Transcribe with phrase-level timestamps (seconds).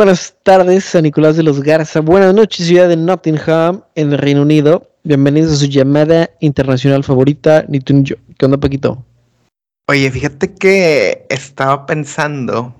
[0.00, 2.00] Buenas tardes, San Nicolás de los Garza.
[2.00, 4.88] Buenas noches, ciudad de Nottingham, en el Reino Unido.
[5.02, 8.16] Bienvenidos a su llamada internacional favorita, ni tú ni yo.
[8.38, 9.04] ¿Qué onda, Paquito?
[9.88, 12.74] Oye, fíjate que estaba pensando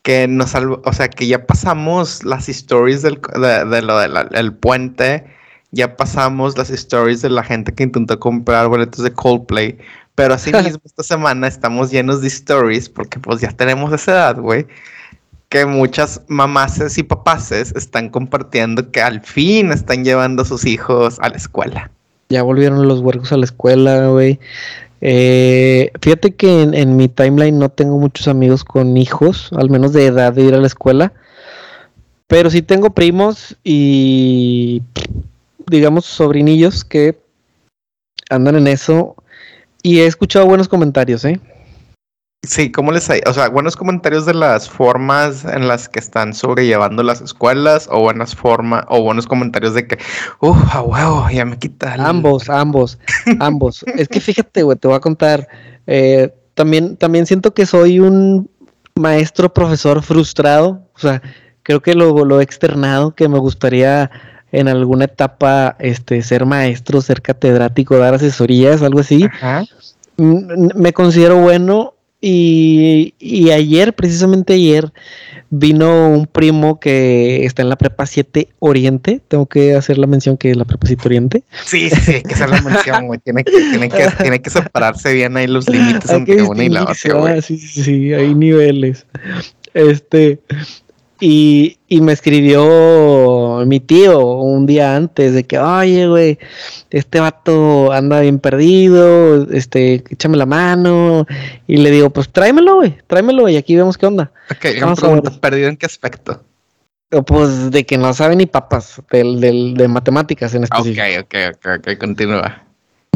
[0.00, 5.26] que nos salvo, o sea, que ya pasamos las stories del, de, lo del puente,
[5.72, 9.76] ya pasamos las stories de la gente que intentó comprar boletos de Coldplay,
[10.14, 14.40] pero así mismo esta semana estamos llenos de stories porque pues ya tenemos esa edad,
[14.40, 14.66] güey,
[15.48, 21.18] que muchas mamases y papaces están compartiendo que al fin están llevando a sus hijos
[21.20, 21.90] a la escuela.
[22.28, 24.38] Ya volvieron los huercos a la escuela, güey.
[25.00, 30.06] Eh, fíjate que en, mi timeline no tengo muchos amigos con hijos, al menos de
[30.06, 31.12] edad de ir a la escuela.
[32.26, 34.82] Pero sí tengo primos y,
[35.66, 37.18] digamos, sobrinillos que
[38.28, 39.16] andan en eso.
[39.82, 41.40] Y he escuchado buenos comentarios, ¿eh?
[42.44, 43.20] Sí, ¿cómo les hay?
[43.26, 48.00] O sea, buenos comentarios de las formas en las que están sobrellevando las escuelas o
[48.00, 49.98] buenas formas o buenos comentarios de que,
[50.40, 51.94] uff, a huevo, ya me quita.
[51.94, 52.98] Ambos, ambos,
[53.40, 53.84] ambos.
[53.96, 55.48] Es que fíjate, güey, te voy a contar.
[55.88, 58.48] Eh, también, también siento que soy un
[58.94, 60.86] maestro profesor frustrado.
[60.94, 61.20] O sea,
[61.64, 64.12] creo que lo, lo he externado, que me gustaría
[64.52, 69.28] en alguna etapa este, ser maestro, ser catedrático, dar asesorías, algo así.
[70.16, 74.92] Me considero bueno y, ayer, precisamente ayer,
[75.50, 79.20] vino un primo que está en la prepa 7 Oriente.
[79.28, 81.44] Tengo que hacer la mención que es la prepa 7 Oriente.
[81.64, 83.20] Sí, sí, hay que hacer la mención, güey.
[83.20, 86.82] Tiene que, tiene, que, tiene que separarse bien ahí los límites entre una y la
[86.84, 87.42] otra, güey.
[87.42, 89.06] Sí, sí, sí, hay niveles.
[89.74, 90.40] Este,
[91.20, 96.38] y, y, me escribió mi tío un día antes de que, oye, güey,
[96.90, 101.26] este vato anda bien perdido, este, échame la mano.
[101.66, 104.30] Y le digo, pues tráemelo, güey, tráemelo y aquí vemos qué onda.
[104.50, 106.42] Ok, Vamos pregunta, ¿perdido en qué aspecto?
[107.26, 111.02] Pues de que no sabe ni papas, del, del, de matemáticas en específico.
[111.20, 112.64] Ok, ok, ok, ok, continúa.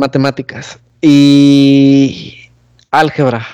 [0.01, 0.79] Matemáticas.
[1.01, 2.51] Y
[2.91, 3.47] álgebra.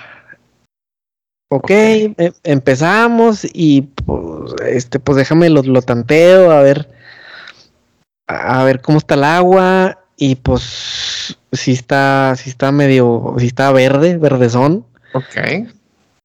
[1.51, 2.15] Ok, em,
[2.45, 6.89] empezamos y pues, este, pues déjame lo, lo, tanteo a ver,
[8.27, 13.73] a ver cómo está el agua y pues si está, si está medio, si está
[13.73, 14.85] verde, verdezón.
[15.15, 15.69] Ok.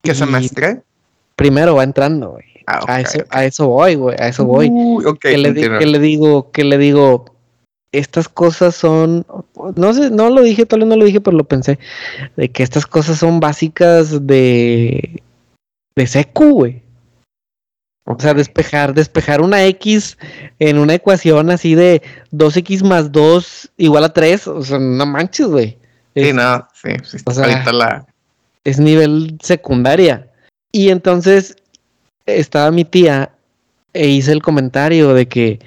[0.02, 0.82] ¿Qué semestre?
[1.38, 2.46] Primero va entrando, güey.
[2.68, 4.70] Ah, a, eso, a eso voy, güey, a eso voy.
[5.22, 7.33] que, le, que le digo, que le digo,
[7.94, 9.26] estas cosas son,
[9.76, 11.80] no sé, no lo dije, tal vez no lo dije, pero lo pensé,
[12.36, 15.22] de que estas cosas son básicas de,
[15.96, 16.84] de secu, güey.
[18.06, 20.18] O sea, despejar, despejar una X
[20.60, 22.02] en una ecuación así de
[22.34, 25.78] 2X más 2 igual a 3, o sea, no manches, güey.
[26.16, 28.06] Sí, no, sí, sí o sea, la...
[28.66, 30.28] Es nivel secundaria.
[30.72, 31.56] Y entonces
[32.26, 33.32] estaba mi tía
[33.94, 35.60] e hice el comentario de que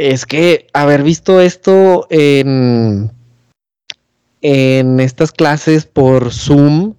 [0.00, 3.10] es que haber visto esto en,
[4.40, 6.94] en estas clases por Zoom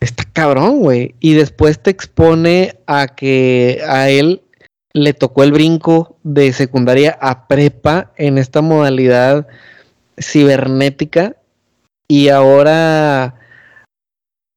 [0.00, 1.14] está cabrón, güey.
[1.20, 4.42] Y después te expone a que a él
[4.94, 9.46] le tocó el brinco de secundaria a prepa en esta modalidad
[10.18, 11.36] cibernética
[12.08, 13.34] y ahora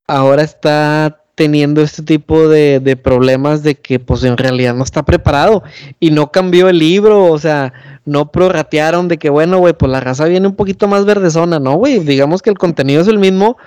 [0.08, 5.04] ahora está teniendo este tipo de, de, problemas de que pues en realidad no está
[5.04, 5.64] preparado
[6.00, 7.74] y no cambió el libro, o sea,
[8.06, 11.76] no prorratearon de que bueno, güey, pues la raza viene un poquito más verdezona, ¿no,
[11.76, 12.00] güey?
[12.00, 13.58] Digamos que el contenido es el mismo,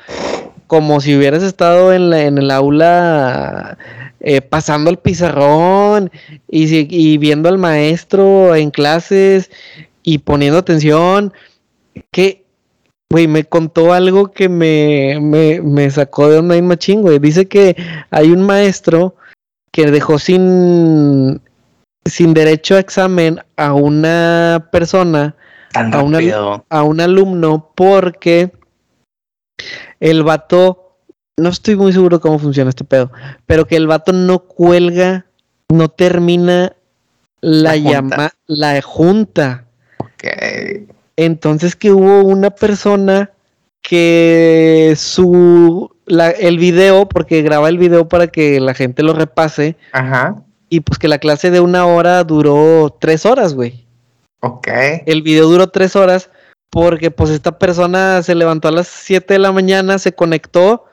[0.66, 3.78] como si hubieras estado en, la, en el aula
[4.20, 6.10] eh, pasando el pizarrón
[6.48, 6.66] y,
[6.96, 9.50] y viendo al maestro en clases
[10.02, 11.32] y poniendo atención,
[12.12, 12.45] que
[13.10, 17.18] Güey, me contó algo que me, me, me sacó de onda machín, güey.
[17.18, 17.76] Dice que
[18.10, 19.14] hay un maestro
[19.70, 21.40] que dejó sin,
[22.04, 25.36] sin derecho a examen a una persona,
[25.74, 25.80] a,
[26.70, 28.50] a un alumno, porque
[30.00, 30.98] el vato,
[31.36, 33.12] no estoy muy seguro cómo funciona este pedo,
[33.46, 35.26] pero que el vato no cuelga,
[35.68, 36.74] no termina
[37.40, 39.66] la, llama, la junta.
[40.00, 40.95] Ok.
[41.16, 43.30] Entonces que hubo una persona
[43.82, 49.76] que su la, el video, porque graba el video para que la gente lo repase.
[49.92, 50.36] Ajá.
[50.68, 53.86] Y pues que la clase de una hora duró tres horas, güey.
[54.40, 54.68] Ok.
[55.06, 56.30] El video duró tres horas
[56.70, 60.84] porque pues esta persona se levantó a las 7 de la mañana, se conectó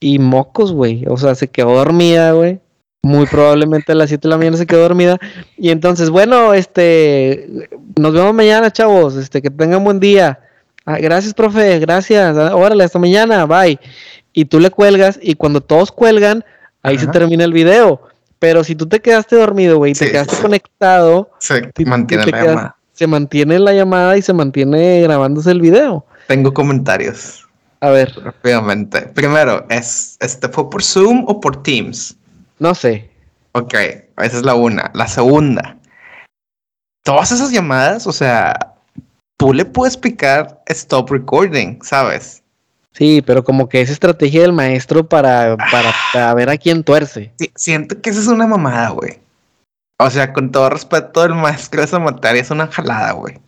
[0.00, 1.04] y mocos, güey.
[1.08, 2.60] O sea, se quedó dormida, güey.
[3.04, 5.18] Muy probablemente a las 7 de la mañana se quedó dormida.
[5.58, 7.48] Y entonces, bueno, este,
[7.98, 9.16] nos vemos mañana, chavos.
[9.16, 10.38] Este, que tengan buen día.
[10.86, 12.36] Ah, gracias, profe, gracias.
[12.36, 13.78] Ah, órale, hasta mañana, bye.
[14.32, 16.44] Y tú le cuelgas y cuando todos cuelgan,
[16.84, 18.02] ahí se termina el video.
[18.38, 20.42] Pero si tú te quedaste dormido, güey, y te quedaste sí.
[20.42, 22.76] conectado, Se si- mantiene la quedas- llamada.
[22.92, 26.06] se mantiene la llamada y se mantiene grabándose el video.
[26.28, 27.48] Tengo comentarios
[27.80, 29.02] A ver, rápidamente.
[29.12, 32.16] Primero, ¿es, este, ¿fue por Zoom o por Teams?
[32.62, 33.10] No sé.
[33.52, 34.90] Ok, esa es la una.
[34.94, 35.76] La segunda,
[37.02, 38.74] todas esas llamadas, o sea,
[39.36, 42.42] tú le puedes picar stop recording, ¿sabes?
[42.92, 47.32] Sí, pero como que es estrategia del maestro para, para, para ver a quién tuerce.
[47.38, 49.18] Sí, siento que esa es una mamada, güey.
[49.98, 53.40] O sea, con todo respeto, el maestro de esa materia es una jalada, güey.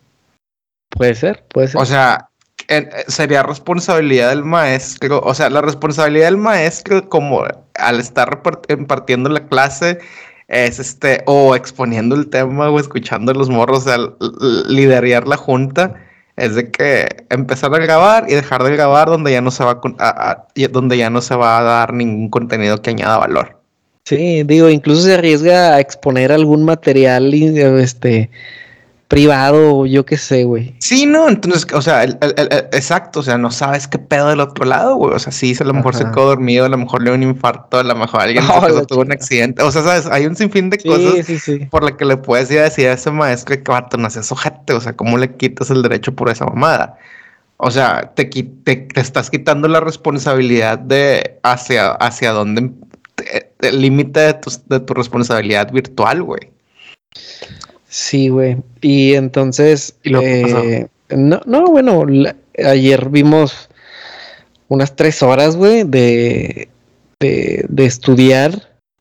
[0.89, 1.81] Puede ser, puede ser.
[1.81, 2.29] O sea,
[3.07, 7.43] sería responsabilidad del maestro, o sea, la responsabilidad del maestro como
[7.75, 9.99] al estar impartiendo la clase
[10.47, 13.97] es este, o exponiendo el tema o escuchando a los morros, o sea,
[14.67, 15.95] liderar la junta,
[16.37, 19.79] es de que empezar a grabar y dejar de grabar donde ya no se va
[19.99, 23.59] a, donde ya no se va a dar ningún contenido que añada valor.
[24.03, 28.29] Sí, digo, incluso se arriesga a exponer algún material este
[29.07, 30.75] privado, yo qué sé, güey.
[30.79, 34.39] Sí, no, entonces, o sea, el- el- exacto, o sea, no sabes qué pedo del
[34.39, 35.13] otro lado, güey.
[35.13, 37.23] O sea, sí, a lo mejor se quedó dormido, a lo mejor le dio un
[37.23, 39.61] infarto, a lo mejor alguien Oh, tuvo un accidente.
[39.61, 41.59] O sea, sabes, hay un sinfín de Sí, cosas sí, sí.
[41.69, 44.31] por la que le puedes ir a decir a ese maestro que vato no seas
[44.31, 44.73] ojete.
[44.73, 46.97] O sea, ¿cómo le quitas el derecho por esa mamada?
[47.57, 52.71] O sea, te, te, te estás quitando la responsabilidad de hacia, hacia dónde
[53.61, 56.51] el límite de tu, de tu responsabilidad virtual, güey.
[57.97, 58.57] Sí, güey.
[58.81, 63.69] Y entonces, eh, no, no, bueno, la- ayer vimos
[64.67, 66.67] unas tres horas, güey, de,
[67.21, 68.51] de, de estudiar,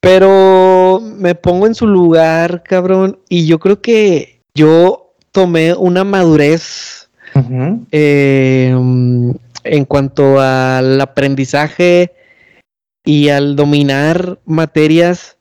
[0.01, 7.09] pero me pongo en su lugar, cabrón, y yo creo que yo tomé una madurez
[7.91, 8.69] eh,
[9.65, 12.13] en cuanto al aprendizaje
[13.05, 15.34] y al dominar materias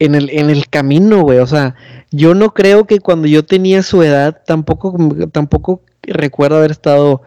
[0.00, 1.38] en el, en el camino, güey.
[1.38, 1.76] O sea,
[2.10, 4.96] yo no creo que cuando yo tenía su edad, tampoco,
[5.30, 7.22] tampoco recuerdo haber estado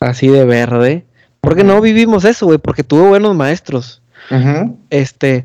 [0.00, 1.04] así de verde.
[1.40, 4.00] Porque no vivimos eso, güey, porque tuve buenos maestros.
[4.88, 5.44] Este,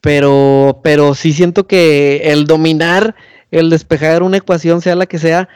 [0.00, 3.14] pero, pero sí siento que el dominar,
[3.50, 5.48] el despejar una ecuación, sea la que sea,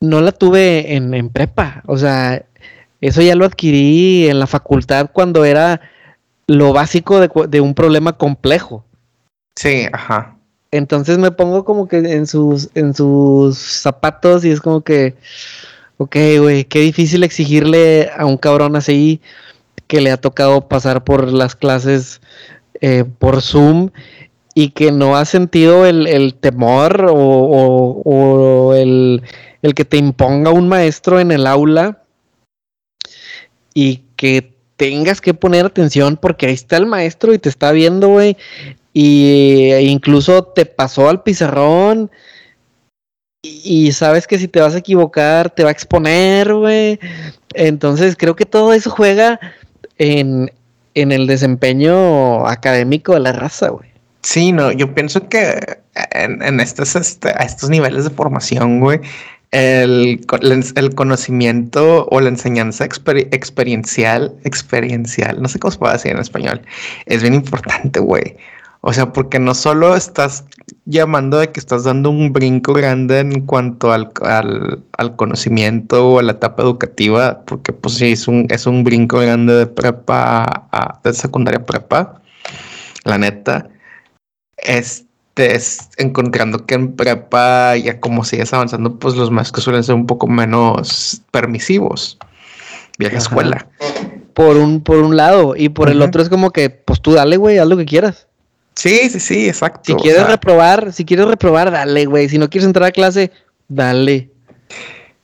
[0.00, 1.82] no la tuve en, en prepa.
[1.86, 2.46] O sea,
[3.02, 5.82] eso ya lo adquirí en la facultad cuando era
[6.46, 8.84] lo básico de, de un problema complejo.
[9.56, 10.36] Sí, ajá.
[10.70, 15.14] Entonces me pongo como que en sus, en sus zapatos y es como que,
[15.98, 19.20] ok, güey, qué difícil exigirle a un cabrón así
[19.86, 22.20] que le ha tocado pasar por las clases
[22.80, 23.90] eh, por Zoom
[24.54, 29.22] y que no ha sentido el, el temor o, o- o el,
[29.62, 32.02] el que te imponga un maestro en el aula
[33.74, 38.08] y que tengas que poner atención porque ahí está el maestro y te está viendo,
[38.08, 38.36] güey.
[38.92, 42.10] Y e incluso te pasó al pizarrón.
[43.42, 46.98] Y, sabes que si te vas a equivocar, te va a exponer, güey.
[47.52, 49.38] Entonces creo que todo eso juega
[49.98, 50.50] en,
[50.94, 53.90] en el desempeño académico de la raza, güey.
[54.22, 55.58] Sí, no, yo pienso que
[56.12, 59.00] en, en estos, este, a estos niveles de formación, güey,
[59.54, 60.20] el,
[60.74, 66.18] el conocimiento o la enseñanza exper- experiencial, experiencial, no sé cómo se puede decir en
[66.18, 66.60] español,
[67.06, 68.36] es bien importante, güey.
[68.86, 70.44] O sea, porque no solo estás
[70.84, 76.18] llamando de que estás dando un brinco grande en cuanto al, al, al conocimiento o
[76.18, 80.68] a la etapa educativa, porque pues sí, es un, es un brinco grande de prepa
[80.70, 82.20] a, de secundaria prepa,
[83.04, 83.70] la neta
[84.58, 89.94] este, es encontrando que en prepa, ya como sigues avanzando, pues los maestros suelen ser
[89.94, 92.18] un poco menos permisivos.
[92.98, 93.22] Vieja Ajá.
[93.22, 93.66] escuela.
[94.34, 95.54] Por un, por un lado.
[95.56, 98.28] Y por el otro es como que, pues tú dale, güey, haz lo que quieras.
[98.74, 99.82] Sí, sí, sí, exacto.
[99.86, 102.28] Si o quieres sea, reprobar, si quieres reprobar, dale, güey.
[102.28, 103.30] Si no quieres entrar a clase,
[103.68, 104.30] dale.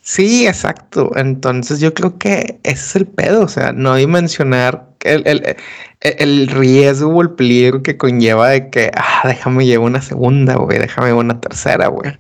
[0.00, 1.11] sí, exacto.
[1.17, 5.57] Entonces yo creo que ese es el pedo, o sea, no dimensionar el, el,
[6.00, 10.78] el- riesgo o el peligro que conlleva de que, ah, déjame llevar una segunda, güey,
[10.78, 12.12] déjame llevar una tercera, güey.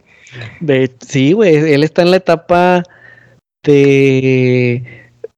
[0.60, 2.82] De, sí, güey, él está en la etapa
[3.64, 4.82] de,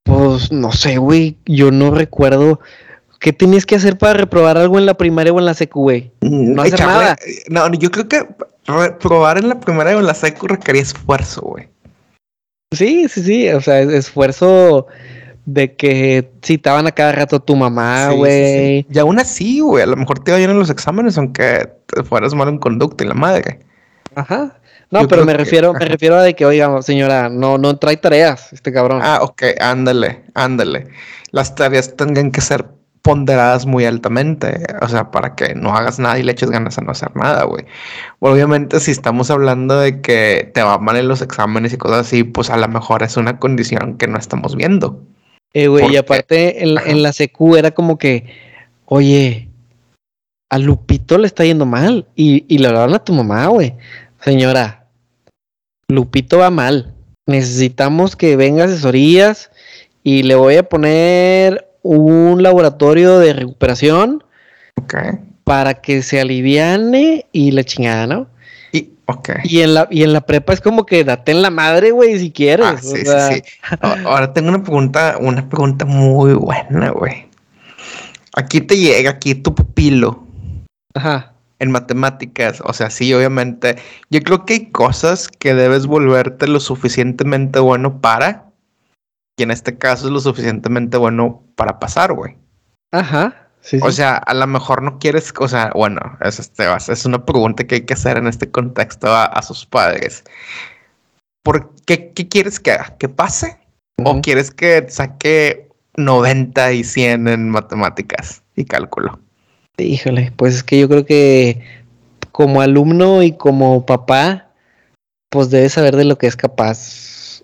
[0.02, 2.60] pues, no sé, güey, yo no recuerdo
[3.18, 6.10] qué tenías que hacer para reprobar algo en la primaria o en la secu, güey.
[6.20, 7.16] No hacer nada.
[7.48, 8.26] No, yo creo que
[8.66, 11.68] reprobar en la primera y en la secu requería esfuerzo, güey.
[12.72, 14.86] Sí, sí, sí, o sea, es- esfuerzo
[15.44, 18.82] de que citaban a cada rato a tu mamá, Sí, sí, güey.
[18.82, 18.86] sí.
[18.90, 22.02] Y aún así, güey, a lo mejor te iba bien en los exámenes, aunque te
[22.04, 23.60] fueras mal en conducta y la madre.
[24.14, 24.58] Ajá.
[24.90, 27.76] No, Yo pero me que- refiero, me refiero a de que, oiga, señora, no, no
[27.78, 29.00] trae tareas, este cabrón.
[29.02, 30.88] Ah, ok, ándale, ándale.
[31.30, 32.66] Las tareas tengan que ser
[33.00, 36.82] ponderadas muy altamente, o sea, para que no hagas nada y le eches ganas a
[36.82, 37.64] no hacer nada, güey.
[38.20, 42.22] Obviamente, si estamos hablando de que te va mal en los exámenes y cosas así,
[42.22, 45.02] pues a lo mejor es una condición que no estamos viendo.
[45.54, 48.24] Eh, güey, y aparte en, en, la secu era como que,
[48.86, 49.48] oye,
[50.50, 52.06] a Lupito le está yendo mal.
[52.16, 53.74] Y, y le hablaron a tu mamá, güey.
[54.20, 54.86] Señora,
[55.88, 56.94] Lupito va mal.
[57.26, 59.50] Necesitamos que venga asesorías
[60.02, 64.24] y le voy a poner un laboratorio de recuperación
[65.44, 68.28] para que se aliviane y la chingada, ¿no?
[69.12, 69.36] Y, okay.
[69.44, 72.18] y, en la, y en la prepa es como que date en la madre, güey,
[72.18, 72.66] si quieres.
[72.66, 73.04] Ah, sí, sí,
[73.34, 73.42] sí.
[73.80, 77.26] Ahora tengo una pregunta, una pregunta muy buena, güey.
[78.34, 80.26] Aquí te llega, aquí tu pupilo.
[80.94, 81.32] Ajá.
[81.58, 83.76] En matemáticas, o sea, sí, obviamente.
[84.10, 88.52] Yo creo que hay cosas que debes volverte lo suficientemente bueno para
[89.36, 92.36] y en este caso es lo suficientemente bueno para pasar, güey.
[92.92, 93.41] Ajá.
[93.62, 97.24] Sí, o sea, a lo mejor no quieres, o sea, bueno, es, este, es una
[97.24, 100.24] pregunta que hay que hacer en este contexto a, sus padres.
[101.44, 102.96] ¿Por qué, qué quieres que haga?
[102.98, 103.58] ¿Que pase?
[104.04, 109.20] ¿O quieres que saque 90 y 100 en matemáticas y cálculo?
[109.78, 111.62] Híjole, pues es que yo creo que
[112.32, 114.50] como alumno y como papá,
[115.30, 117.42] pues debes saber de lo que es capaz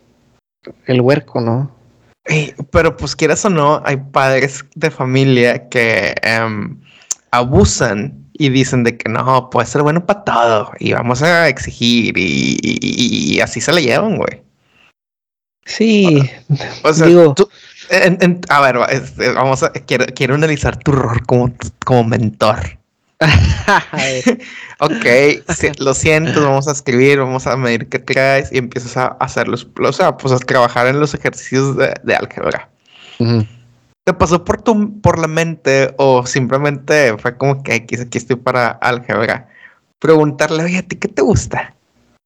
[0.87, 1.78] el huerco, ¿no?
[2.71, 6.81] Pero pues quieras o no, hay padres de familia que em,
[7.31, 12.15] abusan y dicen de que no, puede ser bueno para todo y vamos a exigir
[12.17, 14.43] y, así se le llevan, güey.
[15.65, 16.23] Sí.
[16.83, 17.35] O, sea, Digo...
[18.49, 21.53] a ver, este, vamos a, quiero, quiero analizar tu rol como,
[21.85, 22.78] como mentor.
[24.79, 25.07] ok,
[25.81, 29.93] lo siento, vamos a escribir, vamos a medir qué traes y empiezas a hacerlos, o
[29.93, 32.69] sea, pues a trabajar en los ejercicios de, álgebra.
[34.05, 38.37] ¿Te pasó por tu, por la mente o simplemente fue como que aquí, aquí estoy
[38.37, 39.49] para álgebra?
[39.99, 41.75] Preguntarle, oye, ¿a ti qué te gusta?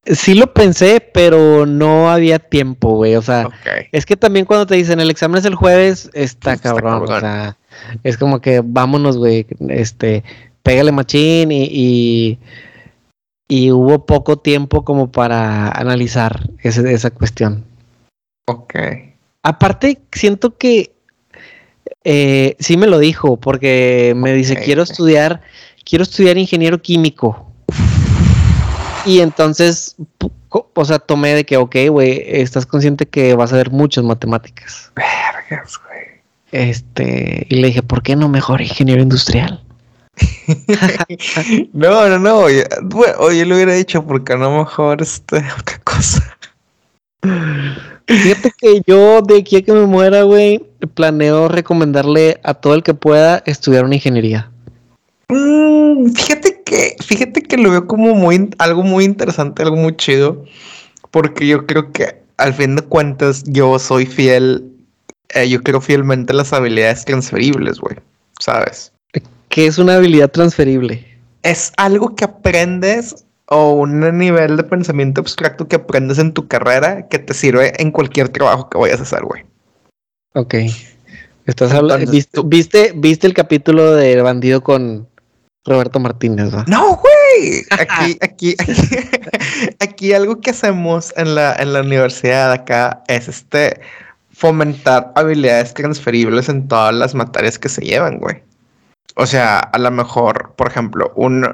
[0.04, 3.14] Sí lo pensé, pero no había tiempo, güey.
[3.14, 3.48] O sea,
[3.92, 7.04] es que también cuando te dicen el examen es el jueves, está, cabrón.
[7.08, 7.56] O sea,
[8.02, 9.46] es como que vámonos, güey.
[9.68, 10.24] Este,
[10.62, 12.38] pégale machín y,
[13.48, 17.64] y, hubo poco tiempo como para analizar esa cuestión.
[18.46, 18.74] Ok.
[19.42, 20.92] Aparte, siento que
[22.04, 25.40] eh, sí me lo dijo, porque me dice, quiero estudiar,
[25.84, 27.52] quiero estudiar ingeniero químico.
[29.04, 29.96] Y entonces,
[30.48, 34.92] o sea, tomé de que, ok, güey, estás consciente que vas a ver muchas matemáticas.
[34.94, 36.02] Vergas, güey.
[36.52, 39.62] Este, y le dije, ¿por qué no mejor ingeniero industrial?
[41.72, 42.38] no, no, no.
[42.38, 42.64] Oye,
[43.18, 46.36] oye, lo hubiera dicho porque a lo mejor este otra cosa.
[48.06, 50.58] Fíjate que yo de aquí a que me muera, güey,
[50.94, 54.50] planeo recomendarle a todo el que pueda estudiar una ingeniería.
[55.28, 60.44] Mm, fíjate que, fíjate que lo veo como muy algo muy interesante, algo muy chido,
[61.10, 64.64] porque yo creo que al fin de cuentas yo soy fiel,
[65.34, 67.96] eh, yo creo fielmente las habilidades transferibles, güey,
[68.40, 68.91] ¿sabes?
[69.52, 71.06] ¿Qué es una habilidad transferible?
[71.42, 77.06] Es algo que aprendes o un nivel de pensamiento abstracto que aprendes en tu carrera
[77.08, 79.44] que te sirve en cualquier trabajo que vayas a hacer, güey.
[80.32, 80.54] Ok.
[81.44, 82.10] Estás hablando.
[82.46, 85.06] ¿viste, ¿viste, el capítulo de Bandido con
[85.66, 86.50] Roberto Martínez?
[86.66, 87.62] No, güey.
[87.72, 88.86] Aquí, aquí, aquí,
[89.80, 93.82] aquí, algo que hacemos en la, en la universidad acá es este
[94.30, 98.40] fomentar habilidades transferibles en todas las materias que se llevan, güey.
[99.16, 101.46] O sea, a lo mejor, por ejemplo, un,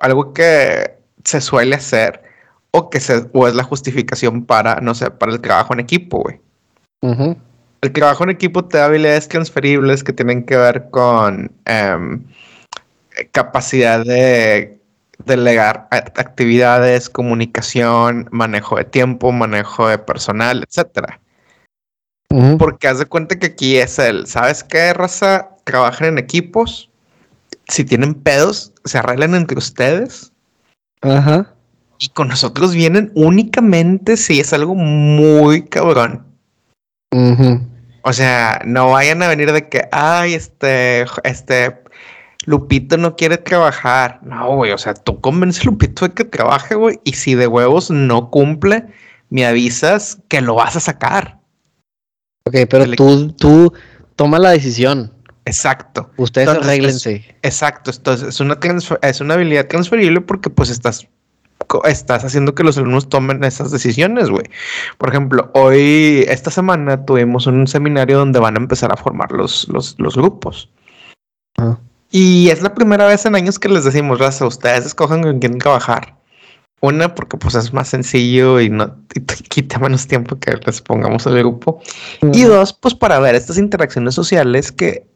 [0.00, 2.22] algo que se suele hacer
[2.70, 6.22] o que se, o es la justificación para, no sé, para el trabajo en equipo,
[6.22, 6.40] güey.
[7.82, 12.24] El trabajo en equipo te da habilidades transferibles que tienen que ver con em,
[13.30, 14.80] capacidad de
[15.24, 21.20] delegar actividades, comunicación, manejo de tiempo, manejo de personal, etcétera.
[22.58, 25.50] Porque haz de cuenta que aquí es el, ¿sabes qué, raza?
[25.62, 26.90] Trabajan en equipos,
[27.68, 30.32] si tienen pedos, se arreglan entre ustedes.
[31.00, 31.54] Ajá.
[31.98, 36.26] Y con nosotros vienen únicamente si es algo muy cabrón.
[38.02, 41.78] O sea, no vayan a venir de que, ay, este, este,
[42.44, 44.18] Lupito no quiere trabajar.
[44.22, 47.46] No, güey, o sea, tú convences a Lupito de que trabaje, güey, y si de
[47.46, 48.86] huevos no cumple,
[49.30, 51.38] me avisas que lo vas a sacar.
[52.46, 53.72] Ok, pero tú, tú
[54.16, 55.13] toma la decisión.
[55.46, 56.10] Exacto.
[56.16, 57.24] Ustedes arreglense.
[57.42, 57.90] exacto.
[57.90, 58.58] Entonces, es una,
[59.02, 61.06] es una habilidad transferible porque pues estás,
[61.84, 64.44] estás haciendo que los alumnos tomen esas decisiones, güey.
[64.98, 69.68] Por ejemplo, hoy, esta semana, tuvimos un seminario donde van a empezar a formar los,
[69.68, 70.70] los, los grupos.
[72.10, 75.58] Y es la primera vez en años que les decimos, raza, ustedes escojan con quién
[75.58, 76.14] trabajar.
[76.80, 81.26] Una, porque pues es más sencillo y no y quita menos tiempo que les pongamos
[81.26, 81.80] al grupo.
[82.20, 85.06] Y dos, pues para ver estas interacciones sociales que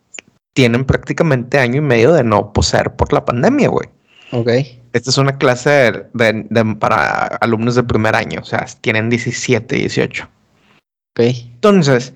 [0.58, 3.88] tienen prácticamente año y medio de no poseer por la pandemia, güey.
[4.32, 4.48] Ok.
[4.92, 5.70] Esta es una clase
[6.14, 10.24] de, de- para alumnos de primer año, o sea, tienen 17, 18.
[10.24, 11.20] Ok.
[11.54, 12.12] Entonces,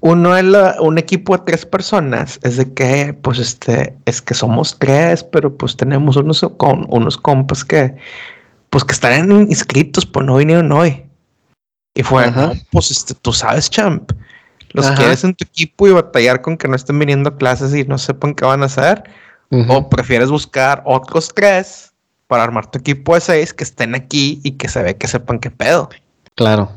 [0.00, 4.32] uno en la- un equipo de tres personas es de que, pues, este, es que
[4.32, 7.94] somos tres, pero pues tenemos unos, con, unos compas que,
[8.70, 11.04] pues, que están inscritos, pues no vinieron hoy.
[11.94, 12.46] Y fue, Ajá.
[12.46, 14.12] "No, pues, este, tú sabes, champ,
[14.72, 14.96] los Ajá.
[14.96, 17.98] quieres en tu equipo y batallar con que no estén viniendo a clases y no
[17.98, 19.04] sepan qué van a hacer,
[19.68, 21.92] o prefieres buscar otros tres
[22.26, 25.38] para armar tu equipo de seis que estén aquí y que se ve que sepan
[25.38, 25.88] qué pedo.
[26.34, 26.70] Claro.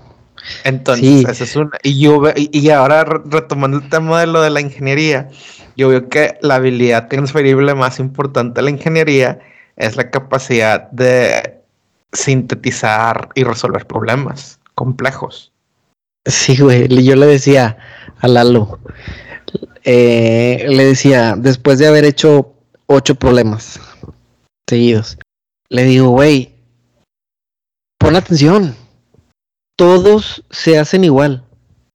[0.63, 1.25] Entonces, Sí.
[1.27, 1.71] esa es una.
[1.83, 5.27] Y yo ve- y, ahora re- retomando el tema de lo de la ingeniería,
[5.75, 9.39] yo veo que la habilidad transferible más importante de la ingeniería
[9.75, 11.59] es la capacidad de
[12.13, 15.51] sintetizar y resolver problemas complejos.
[16.29, 16.87] Sí, güey.
[17.03, 17.77] Yo le decía
[18.19, 18.79] a Lalo,
[19.83, 22.53] eh, le decía, después de haber hecho
[22.85, 23.79] ocho problemas
[24.69, 25.17] seguidos,
[25.69, 26.53] le digo, güey,
[27.97, 28.75] pon atención.
[29.75, 31.43] Todos se hacen igual.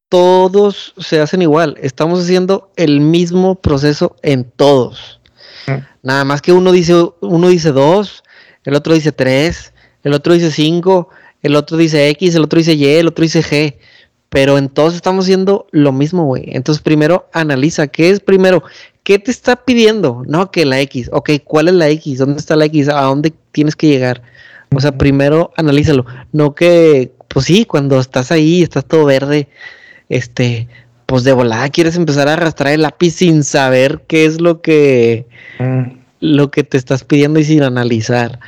[0.09, 1.77] Todos se hacen igual.
[1.81, 5.21] Estamos haciendo el mismo proceso en todos.
[6.03, 8.23] Nada más que uno dice, uno dice dos,
[8.65, 9.73] el otro dice tres,
[10.03, 11.09] el otro dice cinco,
[11.43, 13.79] el otro dice X, el otro dice Y, el otro dice G.
[14.35, 16.45] Pero en todos estamos haciendo lo mismo, güey.
[16.49, 18.63] Entonces primero analiza, ¿qué es primero?
[19.03, 20.25] ¿Qué te está pidiendo?
[20.27, 21.09] No, que la X.
[21.13, 22.19] Ok, ¿cuál es la X?
[22.19, 22.91] ¿Dónde está la X?
[22.91, 24.23] ¿A dónde tienes que llegar?
[24.75, 26.05] O sea, primero analízalo.
[26.33, 29.49] No que, pues sí, cuando estás ahí, estás todo verde,
[30.11, 30.69] este,
[31.07, 35.27] pues de volada quieres empezar a arrastrar el lápiz sin saber qué es lo que,
[35.59, 38.41] Mm, lo que te estás pidiendo y sin analizar.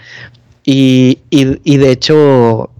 [0.64, 2.70] Y, y, y de hecho,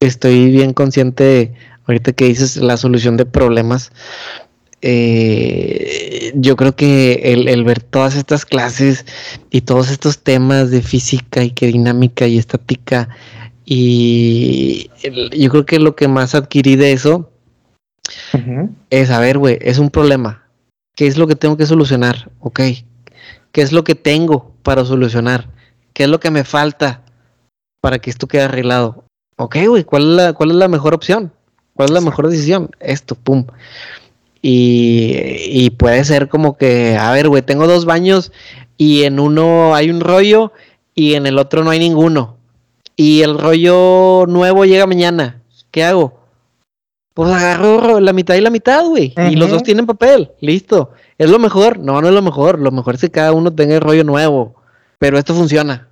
[0.00, 1.54] estoy bien consciente,
[1.90, 3.92] ahorita que dices la solución de problemas,
[4.82, 9.04] eh, yo creo que el, el ver todas estas clases
[9.50, 13.08] y todos estos temas de física y que dinámica y estática,
[13.64, 17.30] y el- yo creo que lo que más adquirí de eso
[18.90, 20.44] es, a ver, güey, es un problema.
[20.96, 22.30] ¿Qué es lo que tengo que solucionar?
[22.40, 22.60] Ok.
[23.52, 25.48] ¿Qué es lo que tengo para solucionar?
[25.92, 27.02] ¿Qué es lo que me falta
[27.80, 29.04] para que esto quede arreglado?
[29.36, 31.32] Ok, güey, ¿cuál, es la, ¿cuál es la mejor opción?
[31.74, 32.70] ¿Cuál es la mejor decisión?
[32.80, 33.46] Esto, pum.
[34.42, 35.14] Y,
[35.46, 38.32] y puede ser como que, a ver, güey, tengo dos baños
[38.76, 40.52] y en uno hay un rollo
[40.94, 42.36] y en el otro no hay ninguno.
[42.96, 45.42] Y el rollo nuevo llega mañana.
[45.70, 46.20] ¿Qué hago?
[47.12, 49.14] Pues agarro la mitad y la mitad, güey.
[49.30, 50.30] Y los dos tienen papel.
[50.40, 50.92] Listo.
[51.18, 51.78] ¿Es lo mejor?
[51.78, 52.58] No, no es lo mejor.
[52.58, 54.54] Lo mejor es que cada uno tenga el rollo nuevo.
[54.98, 55.89] Pero esto funciona.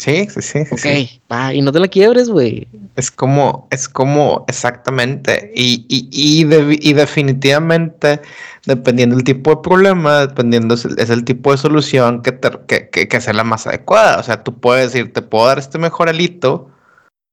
[0.00, 0.64] Sí, sí, sí.
[0.64, 0.78] sí, Ok.
[0.80, 1.22] sí.
[1.30, 2.66] Va, y no te la quiebres, güey.
[2.96, 5.52] Es como, es como exactamente.
[5.54, 8.20] Y, y, y, de- y definitivamente,
[8.66, 12.50] dependiendo del tipo de problema, dependiendo es el, es el tipo de solución que, te,
[12.66, 14.18] que, que, que sea la más adecuada.
[14.18, 16.70] O sea, tú puedes decir, te puedo dar este mejor alito,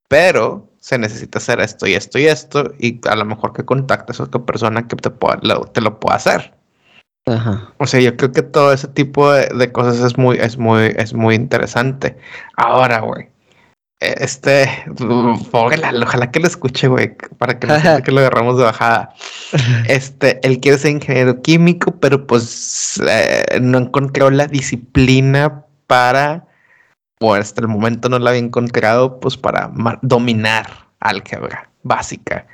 [0.07, 2.71] pero se necesita hacer esto y esto y esto.
[2.79, 5.99] Y a lo mejor que contactes a otra persona que te, pueda, lo, te lo
[5.99, 6.53] pueda hacer.
[7.27, 7.73] Ajá.
[7.77, 10.93] O sea, yo creo que todo ese tipo de, de cosas es muy, es muy,
[10.97, 12.17] es muy interesante.
[12.57, 13.29] Ahora, güey.
[14.01, 14.67] eh, Este,
[15.77, 19.13] Lalo, ojalá que lo escuche, güey, para que no que lo agarramos de bajada.
[19.87, 26.47] Este, él quiere ser ingeniero químico, pero pues eh, no encontró la disciplina para,
[27.19, 32.47] o hasta el momento no la había encontrado, pues para dominar álgebra básica.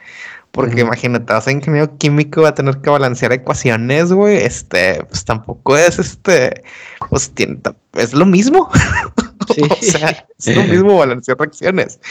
[0.51, 4.37] Porque imagínate, vas a ingeniero químico, va a tener que balancear ecuaciones, güey.
[4.37, 6.63] Este, pues tampoco es este,
[7.09, 7.59] pues tiene,
[7.93, 8.69] es lo mismo.
[9.55, 9.61] Sí.
[9.61, 12.01] o sea, es lo mismo balancear reacciones.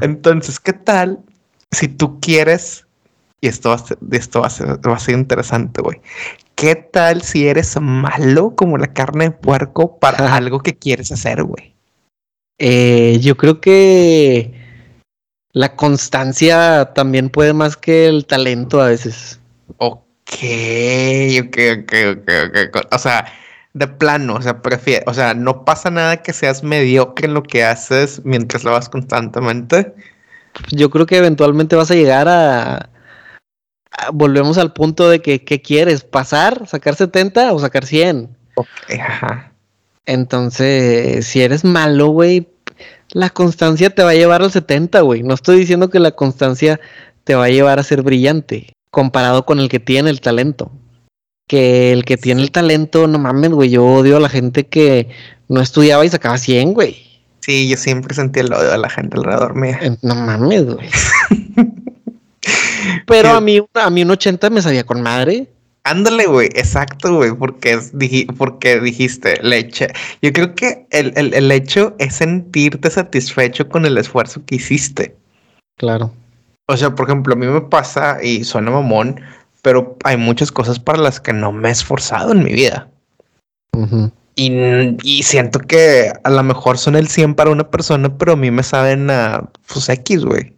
[0.00, 1.18] Entonces, ¿qué tal
[1.70, 2.86] si tú quieres,
[3.40, 6.00] y esto va a ser, esto va a ser, va a ser interesante, güey.
[6.54, 11.42] ¿Qué tal si eres malo como la carne de puerco para algo que quieres hacer,
[11.42, 11.74] güey?
[12.58, 14.59] Eh, yo creo que
[15.52, 19.40] la constancia también puede más que el talento a veces.
[19.78, 20.00] Ok,
[21.42, 22.30] ok, ok, ok,
[22.76, 22.86] ok.
[22.94, 23.26] O sea,
[23.72, 27.42] de plano, o sea, prefiero, o sea, no pasa nada que seas mediocre en lo
[27.42, 29.94] que haces mientras lo hagas constantemente.
[30.70, 32.90] Yo creo que eventualmente vas a llegar a,
[33.92, 36.02] a- volvemos al punto de que ¿qué quieres?
[36.04, 36.66] ¿Pasar?
[36.66, 38.28] ¿Sacar 70 o sacar 100?
[38.56, 38.68] Ok,
[39.00, 39.52] ajá.
[40.06, 42.48] Entonces, si eres malo, güey,
[43.12, 45.22] la constancia te va a llevar al 70, güey.
[45.22, 46.80] No estoy diciendo que la constancia
[47.24, 50.70] te va a llevar a ser brillante, comparado con el que tiene el talento.
[51.46, 55.08] que el que tiene el talento, no mames, güey, yo odio a la gente que
[55.48, 56.96] no estudiaba y sacaba 100, güey.
[57.40, 59.76] Sí, yo siempre sentí el odio de la gente alrededor mío.
[60.02, 60.88] No mames, güey.
[63.06, 65.48] Pero a mí, a mí un 80 me sabía con madre.
[65.84, 67.78] Ándale, güey, exacto, güey, porque,
[68.36, 69.88] porque dijiste leche.
[70.20, 75.16] Yo creo que el, el, hecho es sentirte satisfecho con el esfuerzo que hiciste.
[75.78, 76.12] Claro.
[76.68, 79.20] O sea, por ejemplo, a mí me pasa, y suena mamón,
[79.62, 82.88] pero hay muchas cosas para las que no me he esforzado en mi vida.
[84.34, 84.52] y,
[85.02, 88.50] y, siento que a lo mejor son el 100 para una persona, pero a mí
[88.50, 90.52] me saben a pues X, güey.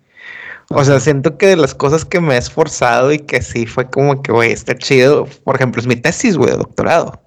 [0.74, 3.88] O sea, siento que de las cosas que me he esforzado y que sí fue
[3.88, 5.26] como que, güey, está chido.
[5.44, 7.20] Por ejemplo, es mi tesis, güey, de doctorado.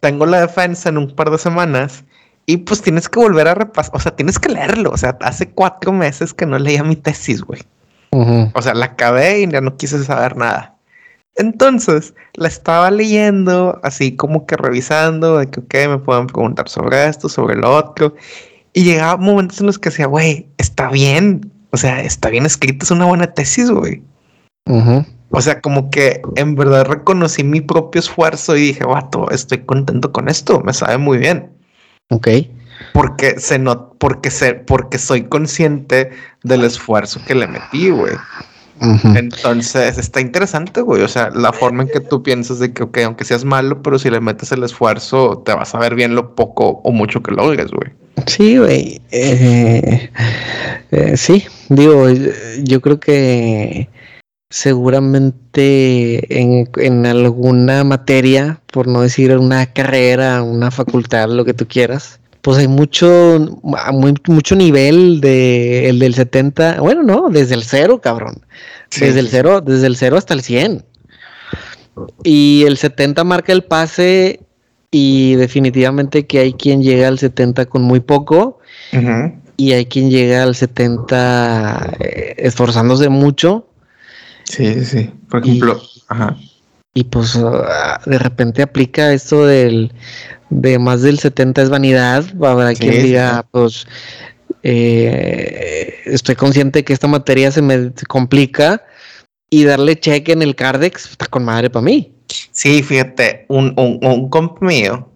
[0.00, 2.04] Tengo la defensa en un par de semanas
[2.46, 3.94] y pues tienes que volver a repasar.
[3.94, 4.90] O sea, tienes que leerlo.
[4.90, 7.62] O sea, hace cuatro meses que no leía mi tesis, güey.
[8.12, 10.76] O sea, la acabé y ya no quise saber nada.
[11.36, 17.06] Entonces, la estaba leyendo, así como que revisando, de que, ok, me pueden preguntar sobre
[17.06, 18.14] esto, sobre lo otro.
[18.72, 22.84] Y llegaba momentos en los que decía, güey, está bien, o sea, está bien escrito,
[22.84, 24.02] es una buena tesis, güey.
[25.30, 30.12] O sea, como que en verdad reconocí mi propio esfuerzo y dije, vato, estoy contento
[30.12, 31.50] con esto, me sabe muy bien.
[32.10, 32.28] Ok.
[32.92, 36.10] Porque se no, porque se, porque soy consciente
[36.42, 38.14] del esfuerzo que le metí, güey.
[38.80, 41.02] Entonces está interesante, güey.
[41.02, 43.98] O sea, la forma en que tú piensas de que, ok, aunque seas malo, pero
[43.98, 47.32] si le metes el esfuerzo, te vas a ver bien lo poco o mucho que
[47.32, 47.90] logres, güey.
[48.26, 49.00] Sí, güey.
[49.10, 50.10] Eh,
[50.90, 52.06] eh, sí, digo,
[52.62, 53.88] yo creo que
[54.50, 61.66] seguramente en, en, alguna materia, por no decir una carrera, una facultad, lo que tú
[61.68, 63.60] quieras, pues hay mucho,
[64.26, 68.42] mucho nivel de el del 70, bueno, no, desde el cero, cabrón.
[68.98, 70.84] Desde el cero, desde el cero hasta el 100.
[72.24, 74.40] Y el 70 marca el pase
[74.90, 78.58] y definitivamente que hay quien llega al 70 con muy poco
[79.56, 83.68] y hay quien llega al 70 eh, esforzándose mucho.
[84.44, 85.10] Sí, sí.
[85.28, 85.80] Por ejemplo,
[86.38, 86.49] y,
[87.04, 89.92] pues ah, de repente aplica esto del
[90.50, 92.24] de más del 70 es vanidad.
[92.42, 93.86] Habrá quien diga, pues
[94.62, 98.82] eh, estoy consciente que esta materia se me complica
[99.48, 102.14] y darle cheque en el Cardex está con madre para mí.
[102.52, 105.10] Sí, fíjate, un, un, un comp mío,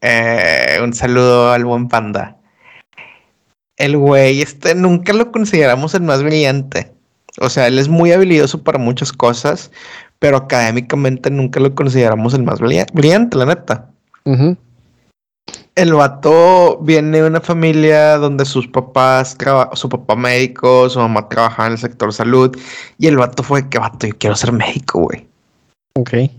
[0.00, 2.36] eh, un saludo al buen panda.
[3.76, 6.92] El güey, este nunca lo consideramos el más brillante.
[7.40, 9.72] O sea, él es muy habilidoso para muchas cosas,
[10.22, 13.90] pero académicamente nunca lo consideramos el más brillante, la neta.
[15.74, 19.36] El vato viene de una familia donde sus papás,
[19.72, 22.56] su papá médico, su mamá trabajaba en el sector salud,
[22.98, 25.26] y el vato fue que vato, yo quiero ser médico, güey.
[25.94, 26.30] Ok.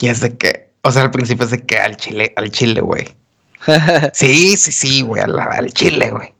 [0.00, 2.82] Y es de que, o sea, al principio es de que al chile, al chile,
[2.82, 3.06] güey.
[4.12, 6.34] sí, sí, sí, güey, al, al chile, güey.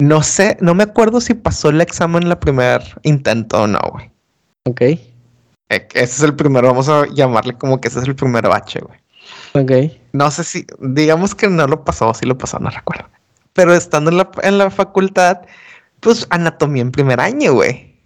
[0.00, 3.80] No sé, no me acuerdo si pasó el examen en la primer intento o no,
[3.90, 4.10] güey.
[4.66, 4.82] Ok.
[5.68, 8.80] E, ese es el primero, vamos a llamarle como que ese es el primer bache,
[8.80, 8.98] güey.
[9.54, 9.92] Ok.
[10.12, 13.08] No sé si, digamos que no lo pasó, si lo pasó, no recuerdo.
[13.52, 15.40] Pero estando en la, en la facultad,
[16.00, 17.96] pues anatomía en primer año, güey.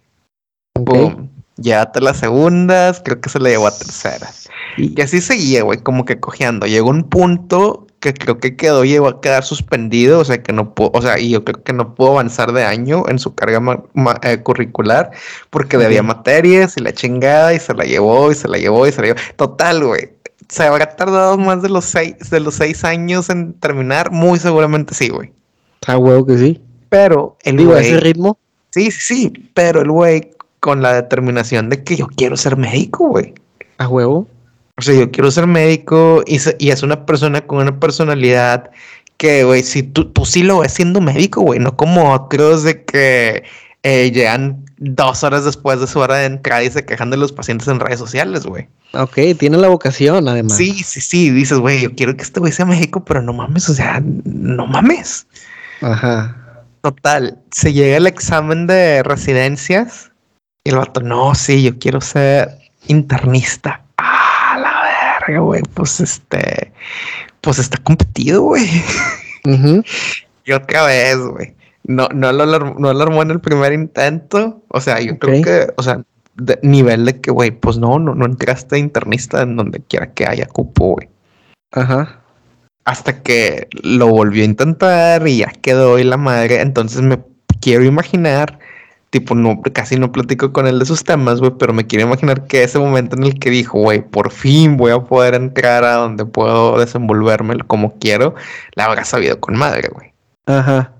[0.75, 1.15] Okay.
[1.63, 4.49] Llévate las segundas, creo que se le llevó a terceras.
[4.77, 6.67] Y así seguía, güey, como que cojeando.
[6.67, 10.75] Llegó un punto que creo que quedó, llegó a quedar suspendido, o sea, que no
[10.75, 13.61] pudo, o sea, y yo creo que no pudo avanzar de año en su carga
[14.23, 15.13] eh, curricular
[15.51, 18.93] porque debía materias y la chingada y se la llevó y se la llevó y
[18.93, 19.21] se la llevó.
[19.37, 20.11] Total, güey.
[20.49, 24.11] ¿Se habrá tardado más de los seis, de los seis años en terminar?
[24.11, 25.33] Muy seguramente sí, güey.
[25.87, 26.61] Ah, huevo que sí.
[26.89, 28.37] Pero el Digo, ese ritmo.
[28.71, 29.51] Sí, sí, sí.
[29.55, 33.35] Pero el güey con la determinación de que yo quiero ser médico, güey.
[33.79, 34.29] A huevo.
[34.79, 38.71] O sea, yo quiero ser médico y, y es una persona con una personalidad
[39.17, 42.85] que, güey, si tú, tú sí lo ves siendo médico, güey, no como otros de
[42.85, 43.43] que
[43.83, 47.33] eh, llegan dos horas después de su hora de entrada y se quejan de los
[47.33, 48.69] pacientes en redes sociales, güey.
[48.95, 50.57] Ok, tiene la vocación, además.
[50.57, 51.31] Sí, sí, sí.
[51.31, 54.69] Dices, güey, yo quiero que este güey sea médico, pero no mames, o sea, no
[54.69, 55.27] mames.
[55.81, 56.65] Ajá.
[56.83, 60.12] Total, se llega el examen de residencias
[60.65, 63.83] y el vato, no, sí, yo quiero ser internista.
[63.99, 65.63] Ah, la verga, güey.
[65.75, 66.73] Pues este,
[67.41, 68.69] pues está competido, güey.
[70.45, 71.55] y otra vez, güey.
[71.85, 74.63] No, no lo, no lo armó en el primer intento.
[74.69, 76.01] O sea, yo creo que, o sea,
[76.37, 80.27] de nivel de que, güey, pues no, no, no entraste internista en donde quiera que
[80.27, 81.09] haya cupo, güey.
[81.73, 82.21] Ajá.
[82.85, 86.61] Hasta que lo volvió a intentar y ya quedó y la madre.
[86.61, 87.21] Entonces me
[87.61, 88.61] quiero imaginar
[89.13, 92.47] tipo, no, casi no platico con él de sus temas, güey, pero me quiero imaginar
[92.47, 95.97] que ese momento en el que dijo, güey, por fin voy a poder entrar a
[95.97, 98.35] donde puedo desenvolverme como quiero,
[98.75, 100.15] la habrá sabido con madre, güey.
[100.47, 100.95] Ajá.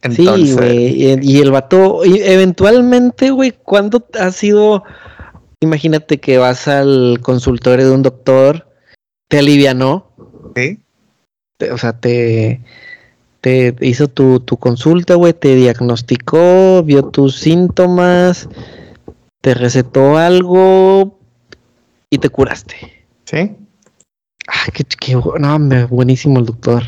[0.00, 0.48] Entonces...
[0.48, 4.82] Sí, güey, y, el vato, eventualmente, güey, ¿cuándo ha sido,
[5.60, 8.66] imagínate que vas al consultorio de un doctor,
[9.28, 10.10] te alivianó?
[10.56, 10.80] Sí.
[11.70, 12.62] O sea, te
[13.40, 18.48] te hizo tu, consulta, güey, te diagnosticó, vio tus síntomas,
[19.40, 21.18] te recetó algo
[22.10, 22.76] y te curaste.
[23.24, 23.56] Sí.
[24.46, 26.82] Ay, qué, qué no, buenísimo el doctor.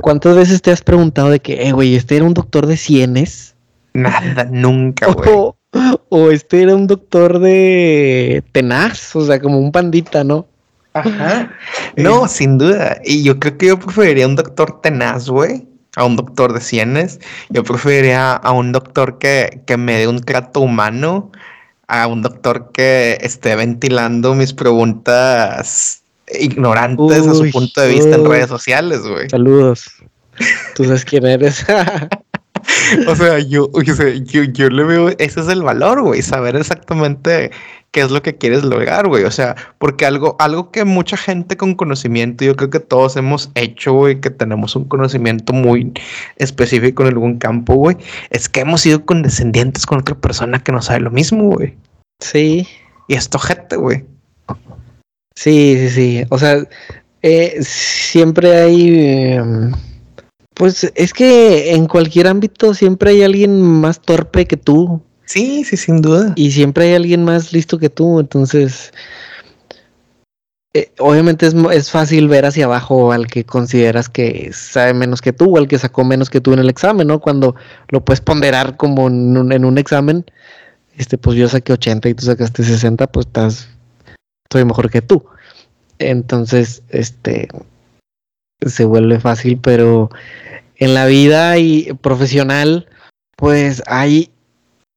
[0.00, 3.54] ¿Cuántas veces te has preguntado de que, eh, güey, este era un doctor de cienes?
[3.94, 5.30] Nada, nunca, güey.
[5.30, 5.56] O,
[6.10, 10.46] o, este era un doctor de tenaz, o sea, como un pandita, ¿no?
[11.00, 11.52] Ajá.
[11.96, 13.00] No, sin duda.
[13.04, 17.20] Y yo creo que yo preferiría un doctor tenaz, güey, a un doctor de cienes.
[17.48, 21.32] Yo preferiría a un doctor que, que me dé un trato humano,
[21.88, 26.02] a un doctor que esté ventilando mis preguntas
[26.38, 29.30] ignorantes a su punto de vista en redes sociales, güey.
[29.30, 29.88] Saludos.
[30.74, 31.64] Tú sabes quién eres.
[33.08, 37.50] o sea, yo, yo, yo, le veo, ese es el valor, güey, saber exactamente
[37.96, 39.24] qué es lo que quieres lograr, güey.
[39.24, 43.50] O sea, porque algo, algo que mucha gente con conocimiento, yo creo que todos hemos
[43.54, 45.94] hecho, güey, que tenemos un conocimiento muy
[46.36, 47.96] específico en algún campo, güey,
[48.28, 51.74] es que hemos sido condescendientes con otra persona que no sabe lo mismo, güey.
[52.20, 52.68] Sí.
[53.08, 54.04] Y esto, gente, güey.
[55.34, 56.24] Sí, sí, sí.
[56.28, 56.68] O sea,
[57.22, 59.32] eh, siempre hay...
[59.32, 59.72] Em,
[60.52, 65.02] pues es que en cualquier ámbito siempre hay alguien más torpe que tú.
[65.26, 66.32] Sí, sí, sin duda.
[66.36, 68.92] Y siempre hay alguien más listo que tú, entonces...
[70.72, 75.32] Eh, obviamente es, es, fácil ver hacia abajo al que consideras que sabe menos que
[75.32, 77.18] tú, o al que sacó menos que tú en el examen, ¿no?
[77.18, 77.56] Cuando
[77.88, 80.26] lo puedes ponderar como en un, en un examen,
[80.96, 83.68] este, pues yo saqué 80 y tú sacaste 60, pues estás,
[84.44, 85.24] estoy mejor que tú.
[85.98, 87.48] Entonces, este,
[88.64, 90.10] se vuelve fácil, pero
[90.76, 92.86] en la vida y profesional,
[93.36, 94.30] pues hay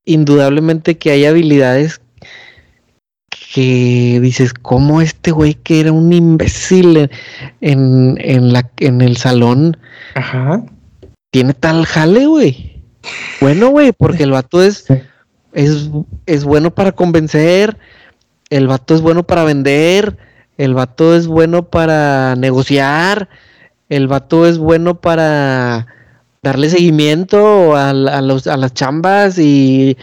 [0.06, 2.02] indudablemente que hay habilidades
[3.54, 7.10] que dices, ¿cómo este güey que era un imbécil
[7.62, 9.78] en, en, la, en el salón
[11.32, 12.84] tiene tal jale, güey?
[13.42, 14.86] Bueno, güey, porque el vato es,
[15.54, 15.90] es,
[16.26, 17.78] es bueno para convencer,
[18.50, 20.18] el vato es bueno para vender,
[20.58, 23.30] el vato es bueno para negociar,
[23.88, 25.88] el vato es bueno para
[26.42, 29.98] darle seguimiento a, los, a las chambas y,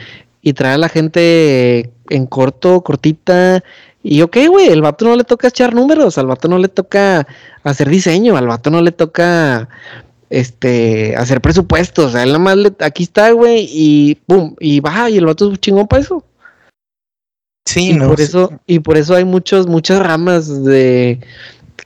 [0.55, 3.64] traer a la gente en corto, cortita.
[4.03, 7.27] Y ok, güey, el vato no le toca echar números, al vato no le toca
[7.64, 9.68] hacer diseño, al vato no le toca
[10.31, 12.14] este hacer presupuestos.
[12.14, 15.88] Él nada más aquí está, güey, y pum, y va, y el vato es chingón
[15.88, 16.22] para eso.
[17.64, 18.09] Sí, y no.
[18.09, 21.18] Por eso, y por eso hay muchos, muchas ramas de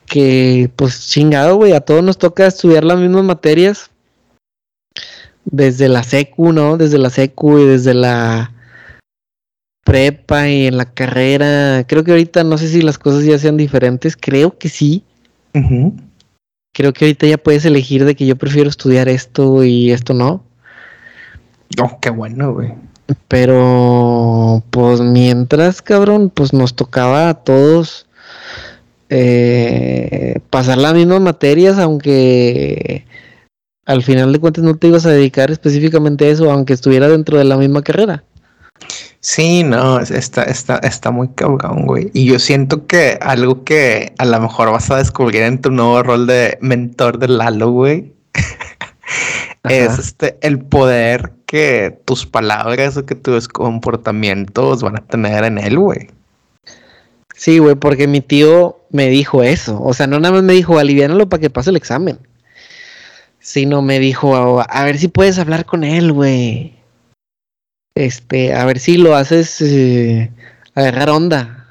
[0.04, 3.90] que, pues, chingado, güey, a todos nos toca estudiar las mismas materias
[5.50, 6.76] desde la secu, ¿no?
[6.76, 8.52] Desde la secu y desde la
[9.84, 11.84] prepa y en la carrera.
[11.86, 14.16] Creo que ahorita no sé si las cosas ya sean diferentes.
[14.16, 15.04] Creo que sí.
[16.72, 20.44] Creo que ahorita ya puedes elegir de que yo prefiero estudiar esto y esto no.
[21.80, 22.72] Oh, qué bueno, güey.
[23.28, 28.06] Pero, pues mientras, cabrón, pues nos tocaba a todos
[29.08, 33.04] eh, pasar las mismas materias, aunque
[33.86, 37.38] al final de cuentas no te ibas a dedicar específicamente a eso, aunque estuviera dentro
[37.38, 38.24] de la misma carrera.
[39.20, 42.10] Sí, no, está, está, está muy cabrón, güey.
[42.14, 46.02] Y yo siento que algo que a lo mejor vas a descubrir en tu nuevo
[46.02, 48.14] rol de mentor de Lalo, güey,
[49.64, 55.58] es este el poder que tus palabras o que tus comportamientos van a tener en
[55.58, 56.08] él, güey.
[57.34, 59.82] Sí, güey, porque mi tío me dijo eso.
[59.82, 62.18] O sea, no nada más me dijo, aliviánalo para que pase el examen
[63.40, 66.76] sino me dijo, a, ver si puedes hablar con él, güey.
[67.94, 70.30] Este, a ver si lo haces eh,
[70.74, 71.66] agarrar onda.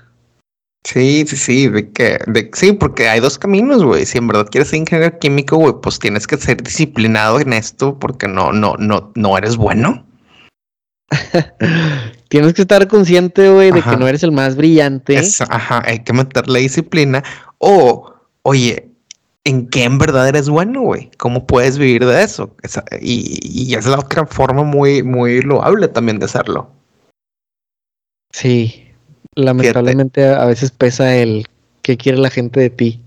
[0.84, 4.06] Sí, sí, sí, de que, de, sí, porque hay dos caminos, güey.
[4.06, 8.00] Si en verdad quieres ser ingeniero químico, güey, pues tienes que ser disciplinado en esto
[8.00, 10.06] porque no, no, no, no eres bueno.
[12.30, 15.20] tienes que estar consciente, güey, de que no eres el más brillante.
[15.50, 17.24] ajá, hay que meterle disciplina.
[17.58, 18.89] O, oye,
[19.50, 21.10] en qué en verdad eres bueno, güey.
[21.18, 22.56] ¿Cómo puedes vivir de eso?
[23.02, 26.70] y, es la otra forma muy, muy loable también de hacerlo.
[28.32, 28.88] Sí,
[29.36, 31.46] lamentablemente a veces pesa el
[31.82, 33.02] qué quiere la gente de ti.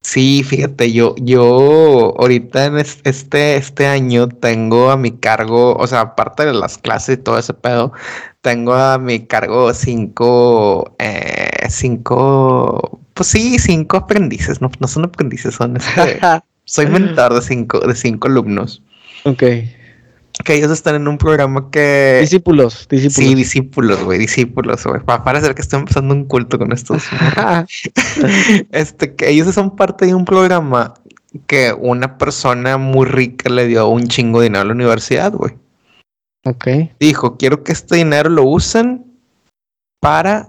[0.00, 6.00] Sí, fíjate, yo, yo ahorita en este, este año tengo a mi cargo, o sea,
[6.00, 7.92] aparte de las clases y todo ese pedo,
[8.40, 15.54] tengo a mi cargo cinco, eh, cinco, pues sí, cinco aprendices, no, no son aprendices,
[15.56, 16.18] son este,
[16.64, 18.82] soy mentor de cinco, de cinco alumnos.
[19.24, 19.42] Ok
[20.44, 22.18] que ellos están en un programa que.
[22.20, 23.28] Discípulos, discípulos.
[23.28, 25.00] Sí, discípulos, güey, discípulos, güey.
[25.02, 27.04] Para parecer que estoy empezando un culto con estos.
[28.70, 30.94] este, que ellos son parte de un programa
[31.46, 35.54] que una persona muy rica le dio un chingo de dinero a la universidad, güey.
[36.44, 36.66] Ok.
[37.00, 39.04] Dijo, quiero que este dinero lo usen
[40.00, 40.48] para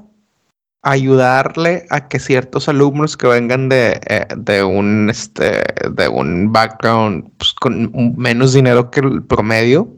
[0.82, 7.30] ayudarle a que ciertos alumnos que vengan de, eh, de un este de un background
[7.38, 9.90] pues, con menos dinero que el promedio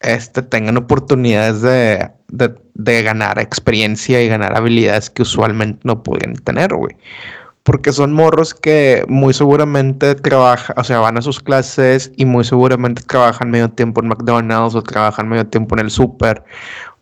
[0.00, 2.10] este tengan oportunidades de,
[2.74, 6.96] de, ganar experiencia y ganar habilidades que usualmente no pueden tener, güey.
[7.64, 12.44] Porque son morros que muy seguramente trabajan, o sea, van a sus clases y muy
[12.44, 16.44] seguramente trabajan medio tiempo en McDonald's o trabajan medio tiempo en el súper,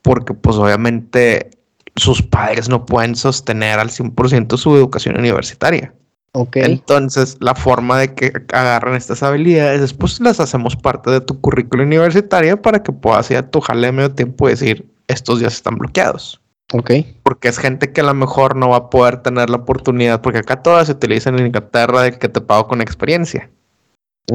[0.03, 1.51] porque pues obviamente
[1.97, 5.93] sus padres no pueden sostener al 100% su educación universitaria.
[6.33, 6.65] Okay.
[6.65, 11.41] Entonces, la forma de que agarran estas habilidades es pues las hacemos parte de tu
[11.41, 15.41] currículo universitario para que puedas ir a tu jale de medio tiempo y decir, estos
[15.41, 16.41] días están bloqueados.
[16.75, 16.91] Ok.
[17.23, 20.41] Porque es gente que a lo mejor no va a poder tener la oportunidad, porque
[20.41, 23.49] acá todas se utilizan en Inglaterra de que te pago con experiencia.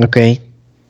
[0.03, 0.17] Ok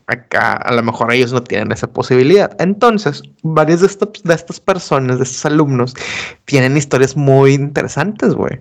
[0.08, 2.56] acá a lo mejor ellos no tienen esa posibilidad.
[2.60, 3.88] Entonces, varias de,
[4.24, 5.94] de estas personas, de estos alumnos,
[6.46, 8.60] tienen historias muy interesantes, güey.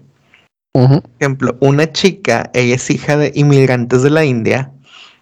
[0.72, 4.70] Por ejemplo, una chica, ella es hija de inmigrantes de la India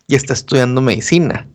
[0.07, 1.47] y está estudiando medicina.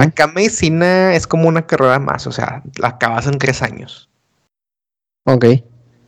[0.00, 4.08] Acá medicina es como una carrera más, o sea, la acabas en tres años.
[5.24, 5.46] Ok.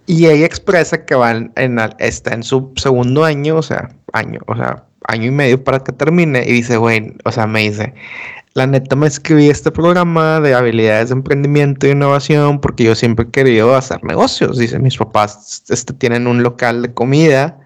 [0.07, 1.53] Y ella expresa que va en,
[1.99, 5.93] está en su segundo año, o sea, año, o sea, año y medio para que
[5.93, 7.95] termine y dice, güey, o sea, me dice,
[8.55, 13.27] la neta me escribí este programa de habilidades de emprendimiento e innovación porque yo siempre
[13.27, 14.59] he querido hacer negocios.
[14.59, 17.59] Dice, mis papás este, tienen un local de comida,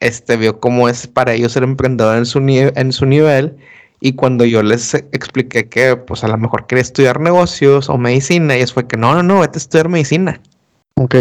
[0.00, 3.56] este, vio cómo es para ellos ser emprendedor en su, en su nivel
[4.00, 8.56] y cuando yo les expliqué que pues a lo mejor quería estudiar negocios o medicina,
[8.56, 10.40] ellos fue que no, no, no, vete a estudiar medicina.
[10.94, 11.14] Ok.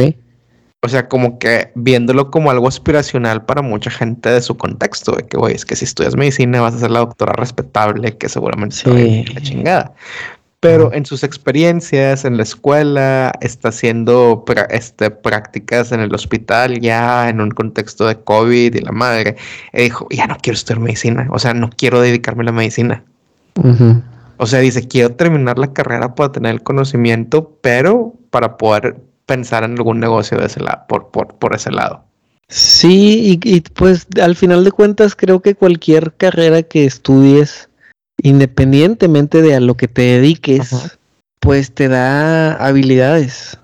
[0.84, 5.24] O sea, como que viéndolo como algo aspiracional para mucha gente de su contexto, de
[5.28, 8.78] que, güey, es que si estudias medicina vas a ser la doctora respetable, que seguramente
[8.78, 9.26] sí.
[9.32, 9.94] la chingada.
[10.60, 17.30] Pero en sus experiencias en la escuela, está haciendo este, prácticas en el hospital ya
[17.30, 19.38] en un contexto de COVID y la madre.
[19.74, 23.04] Y dijo, ya no quiero estudiar medicina, o sea, no quiero dedicarme a la medicina.
[24.38, 29.64] O sea, dice, quiero terminar la carrera para tener el conocimiento, pero para poder pensar
[29.64, 32.04] en algún negocio de ese lado, por, por, por ese lado.
[32.52, 37.70] Sí, y, pues al final de cuentas creo que cualquier carrera que estudies,
[38.22, 40.98] independientemente de a lo que te dediques,
[41.40, 43.58] pues te da habilidades.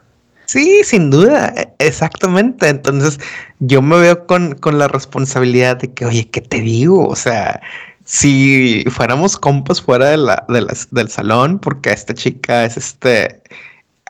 [0.46, 2.70] Sí, sin duda, e, exactamente.
[2.70, 3.20] Entonces
[3.60, 7.08] yo me veo con, con la responsabilidad de que, oye, ¿qué te digo?
[7.10, 7.60] O sea,
[8.06, 13.42] si fuéramos compas fuera de la, de del salón, porque esta chica es este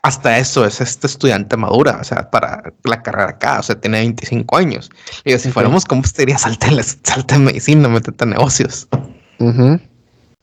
[0.02, 3.98] hasta eso es este estudiante madura, o sea, para la carrera acá, o sea, tiene
[3.98, 4.90] 25 años.
[5.24, 8.88] Y si fuéramos como te diría, salte, salte en medicina, métete en negocios.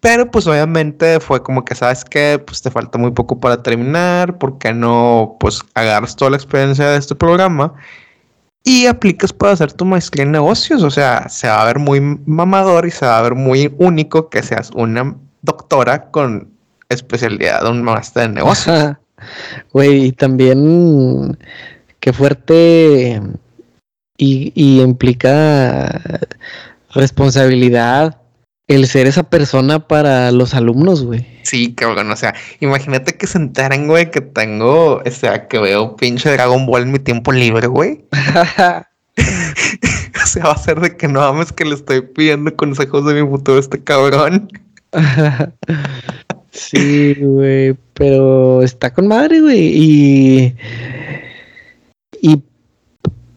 [0.01, 4.37] Pero pues obviamente fue como que, ¿sabes que Pues te falta muy poco para terminar,
[4.37, 7.73] ¿por qué no pues agarras toda la experiencia de este programa
[8.63, 10.83] y aplicas para hacer tu maestría en negocios?
[10.83, 14.29] O sea, se va a ver muy mamador y se va a ver muy único
[14.29, 16.51] que seas una doctora con
[16.89, 18.95] especialidad de un máster en negocios.
[19.71, 21.38] Güey, y también
[21.99, 23.21] qué fuerte
[24.17, 26.01] y, implica
[26.93, 28.21] responsabilidad
[28.67, 31.25] el ser esa persona para los alumnos, güey.
[31.43, 35.95] Sí, cabrón, o sea, imagínate que se enteren, güey, que tengo, o sea, que veo
[35.95, 38.05] pinche Dragon Ball en mi tiempo libre, güey.
[40.23, 43.21] o sea, va a ser de que no ames que le estoy pidiendo consejos de
[43.21, 44.50] mi futuro a este cabrón.
[46.56, 49.71] Sí, güey, pero está con madre, güey.
[49.75, 50.56] Y,
[52.21, 52.41] y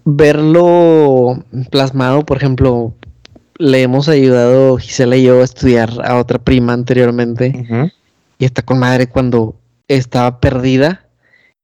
[0.05, 2.95] verlo plasmado, por ejemplo,
[3.59, 7.91] le hemos ayudado Gisela y yo a estudiar a otra prima anteriormente.
[8.39, 9.57] Y está con madre cuando
[9.89, 11.05] estaba perdida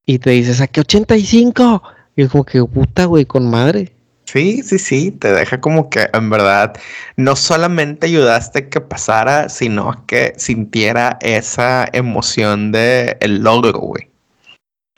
[0.05, 1.83] y te dice, saqué 85.
[2.17, 3.94] Y es como que puta, güey, con madre.
[4.25, 6.75] Sí, sí, sí, te deja como que en verdad
[7.17, 14.11] no solamente ayudaste que pasara, sino que sintiera esa emoción de el logro, güey,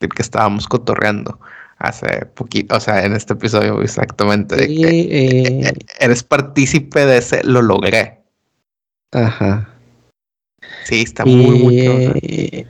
[0.00, 1.38] del que estábamos cotorreando.
[1.78, 7.44] hace poquito, o sea, en este episodio exactamente, de que eh, eres partícipe de ese,
[7.44, 8.20] lo logré.
[9.12, 9.68] Ajá.
[10.84, 12.66] Sí, está muy, muy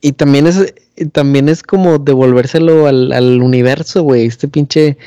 [0.00, 0.74] y también es,
[1.12, 4.26] también es como devolvérselo al, al universo, güey.
[4.26, 4.98] Este pinche,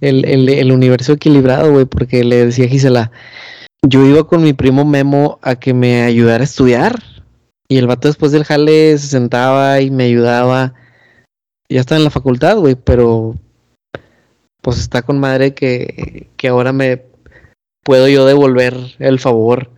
[0.00, 1.84] el, el, universo equilibrado, güey.
[1.84, 3.10] Porque le decía a Gisela,
[3.82, 7.02] yo iba con mi primo Memo a que me ayudara a estudiar.
[7.68, 10.74] Y el vato después del jale se sentaba y me ayudaba.
[11.68, 13.34] Ya está en la facultad, güey, pero
[14.62, 17.02] pues está con madre que, que ahora me
[17.82, 19.75] puedo yo devolver el favor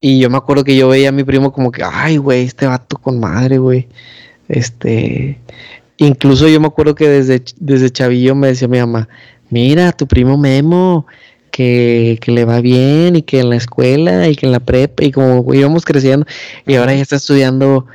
[0.00, 2.66] y yo me acuerdo que yo veía a mi primo como que, ay, güey, este
[2.66, 3.88] vato con madre, güey.
[4.48, 5.38] Este,
[5.96, 9.08] incluso yo me acuerdo que desde, desde chavillo me decía mi mamá,
[9.50, 11.06] mira, tu primo Memo,
[11.50, 15.04] que, que, le va bien y que en la escuela y que en la prepa
[15.04, 16.26] y como íbamos creciendo
[16.66, 17.86] y ahora ya está estudiando,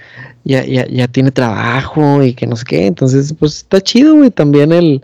[0.46, 2.86] ya, ya, ya tiene trabajo y que no sé qué.
[2.88, 5.02] Entonces, pues está chido, güey, también el,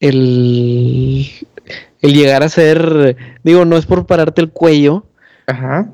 [0.00, 1.30] el,
[2.02, 5.06] el llegar a ser, digo, no es por pararte el cuello,
[5.48, 5.90] Ajá.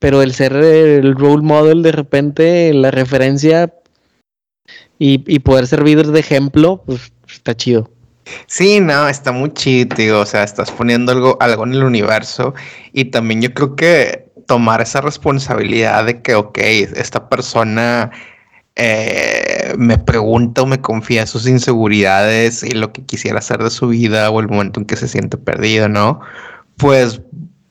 [0.00, 3.72] Pero el ser el role model de repente, la referencia
[4.98, 7.90] y, poder servir de ejemplo, pues está chido.
[8.46, 12.54] Sí, no, está muy chido, O sea, estás poniendo algo, algo en el universo.
[12.92, 18.10] Y también yo creo que tomar esa responsabilidad de que, ok, esta persona
[18.76, 23.88] eh, me pregunta o me confía sus inseguridades y lo que quisiera hacer de su
[23.88, 26.20] vida o el momento en que se siente perdido, ¿no?
[26.76, 27.20] Pues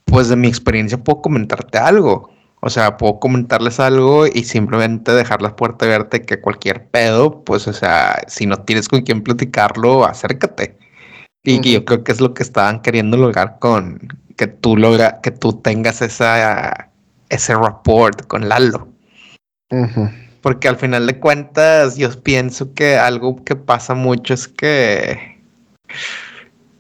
[0.08, 2.32] pues de mi experiencia puedo comentarte algo.
[2.60, 7.68] O sea, puedo comentarles algo y simplemente dejar la puerta abierta que cualquier pedo, pues,
[7.68, 10.76] o sea, si no tienes con quién platicarlo, acércate.
[11.44, 14.00] Y yo creo que es lo que estaban queriendo lograr con
[14.36, 16.90] que tú logra, que tú tengas esa,
[17.30, 18.88] ese rapport con Lalo.
[20.42, 25.38] Porque al final de cuentas, yo pienso que algo que pasa mucho es que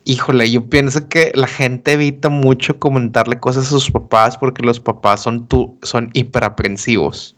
[0.08, 4.80] híjole, yo pienso que la gente evita mucho comentarle cosas a sus papás porque los
[4.80, 7.36] papás son tú, son hiperaprensivos.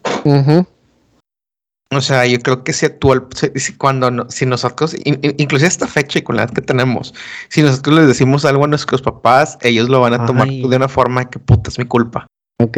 [1.92, 6.22] O sea, yo creo que si actual, si, cuando si nosotros, inclusive esta fecha y
[6.22, 7.16] con la edad que tenemos,
[7.50, 10.88] si nosotros les decimos algo a nuestros papás, ellos lo van a tomar de una
[10.88, 12.28] forma que puta es mi culpa.
[12.62, 12.78] Ok.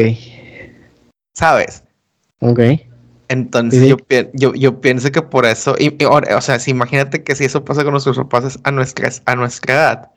[1.33, 1.83] ¿Sabes?
[2.39, 2.59] Ok.
[3.31, 3.95] Entonces yo,
[4.33, 7.83] yo, yo, pienso que por eso, y, o sea, si imagínate que si eso pasa
[7.83, 10.11] con nuestros papás a nuestra, a nuestra edad,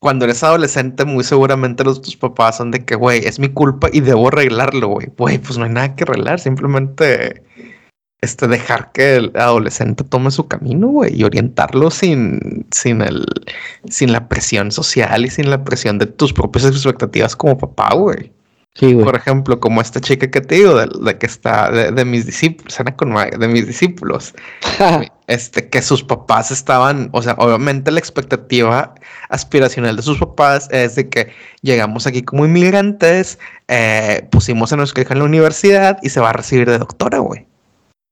[0.00, 3.88] cuando eres adolescente, muy seguramente los tus papás son de que, güey, es mi culpa
[3.92, 5.08] y debo arreglarlo, güey.
[5.18, 7.42] Güey, pues no hay nada que arreglar, simplemente
[8.20, 13.26] este, dejar que el adolescente tome su camino, güey, y orientarlo sin, sin, el,
[13.88, 18.32] sin la presión social y sin la presión de tus propias expectativas como papá, güey.
[18.80, 23.14] Por ejemplo, como esta chica que te digo, de, que está de, mis discípulos, con
[23.14, 24.34] de mis discípulos,
[25.26, 28.94] este, que sus papás estaban, o sea, obviamente la expectativa
[29.28, 35.02] aspiracional de sus papás es de que llegamos aquí como inmigrantes, eh, pusimos a nuestra
[35.02, 37.46] hija en la universidad y se va a recibir de doctora, güey.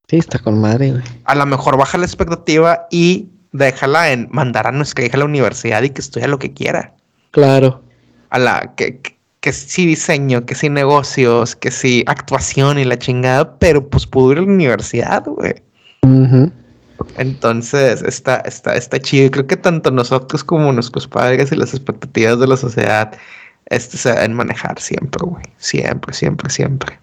[0.09, 1.05] Sí, está con madre, güey.
[1.25, 5.25] A lo mejor baja la expectativa y déjala en mandar a nuestra hija a la
[5.25, 6.93] universidad y que estudie lo que quiera.
[7.31, 7.83] Claro.
[8.29, 9.20] A la que que
[9.53, 14.39] sí diseño, que sí negocios, que sí actuación y la chingada, pero pues pudo ir
[14.39, 15.55] a la universidad, güey.
[17.17, 19.27] Entonces, está, está, está chido.
[19.27, 23.13] Y creo que tanto nosotros como nuestros padres y las expectativas de la sociedad
[23.67, 25.45] este, se deben manejar siempre, güey.
[25.57, 26.99] Siempre, siempre, siempre.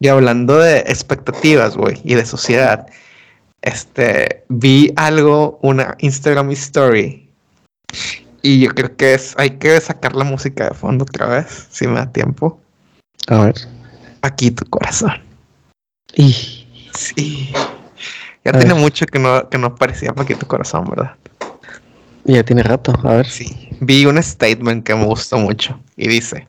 [0.00, 2.86] Y hablando de expectativas, güey, y de sociedad,
[3.62, 7.26] este, vi algo, una Instagram story
[8.46, 11.88] y yo creo que es, hay que sacar la música de fondo otra vez, si
[11.88, 12.60] me da tiempo.
[13.26, 13.56] A ver.
[14.22, 15.20] Aquí tu corazón.
[16.14, 16.32] Y
[16.94, 17.52] sí.
[18.44, 21.16] Ya tiene mucho que no, que no aparecía aquí tu corazón, ¿verdad?
[22.22, 23.26] Ya tiene rato, a ver.
[23.26, 23.68] Sí.
[23.80, 26.46] Vi un statement que me gustó mucho y dice: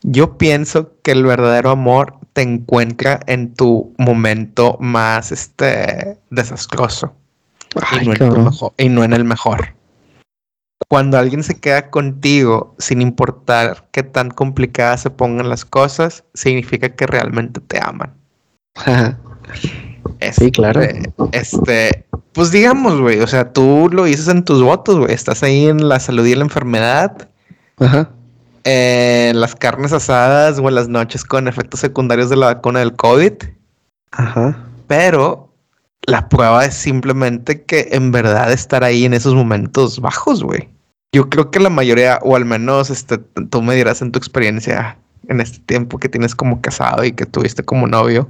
[0.00, 7.12] Yo pienso que el verdadero amor te encuentra en tu momento más este desastroso.
[8.00, 9.76] y, no y no en el mejor
[10.88, 16.90] cuando alguien se queda contigo sin importar qué tan complicadas se pongan las cosas, significa
[16.90, 18.14] que realmente te aman.
[20.32, 20.82] sí, claro.
[20.82, 25.42] Este, este, pues digamos, güey, o sea, tú lo dices en tus votos, güey, estás
[25.42, 27.28] ahí en la salud y en la enfermedad.
[27.78, 28.10] Ajá.
[28.64, 32.94] En las carnes asadas o en las noches con efectos secundarios de la vacuna del
[32.94, 33.32] COVID.
[34.12, 34.66] Ajá.
[34.86, 35.52] Pero
[36.02, 40.68] la prueba es simplemente que en verdad estar ahí en esos momentos bajos, güey.
[41.16, 44.98] Yo creo que la mayoría, o al menos este, tú me dirás en tu experiencia
[45.28, 48.28] en este tiempo que tienes como casado y que tuviste como novio,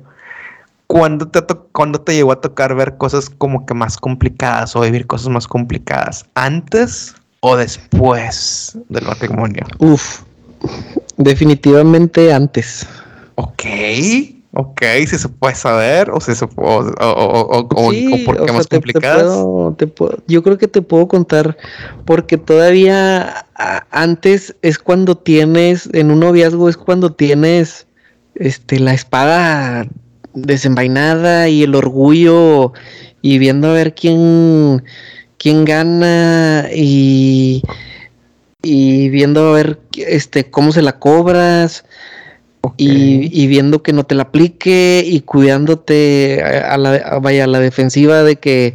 [0.87, 5.05] ¿cuándo te, ¿cuándo te llegó a tocar ver cosas como que más complicadas o vivir
[5.09, 6.27] cosas más complicadas?
[6.37, 9.67] ¿Antes o después del matrimonio?
[9.81, 10.21] Uf,
[11.17, 12.87] definitivamente antes.
[13.35, 13.65] Ok.
[14.59, 19.37] Ok, si se puede saber o si se puede, o, por qué más complicadas.
[20.27, 21.59] yo creo que te puedo contar
[22.07, 23.45] porque todavía
[23.91, 27.87] antes es cuando tienes, en un noviazgo es cuando tienes
[28.35, 29.87] este la espada
[30.33, 32.73] desenvainada y el orgullo
[33.21, 34.83] y viendo a ver quién
[35.37, 37.63] quién gana y
[38.63, 41.85] y viendo a ver este cómo se la cobras
[42.77, 48.23] y, viendo que no te la aplique y cuidándote a la, vaya, a la defensiva
[48.23, 48.75] de que,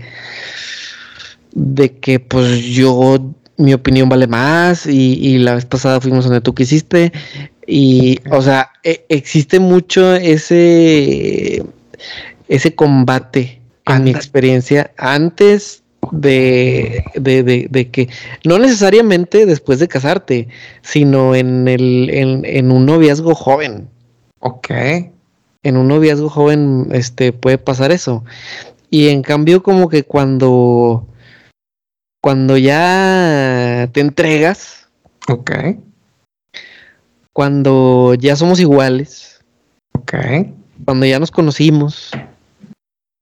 [1.53, 6.53] de que pues yo, mi opinión vale más y, la vez pasada fuimos donde tú
[6.53, 7.11] quisiste.
[7.67, 11.63] Y, o sea, e, existe mucho ese,
[12.47, 15.80] ese combate en mi experiencia antes
[16.11, 18.09] de, de, de, que
[18.43, 20.47] no necesariamente después de casarte,
[20.81, 23.87] sino en, el, en, en, un noviazgo joven.
[24.39, 24.69] Ok.
[25.63, 28.23] En un noviazgo joven este, puede pasar eso.
[28.89, 31.07] Y en cambio como que cuando,
[32.21, 34.89] cuando ya te entregas.
[35.29, 35.51] Ok.
[37.31, 39.41] Cuando ya somos iguales.
[39.97, 40.13] Ok.
[40.83, 42.11] Cuando ya nos conocimos.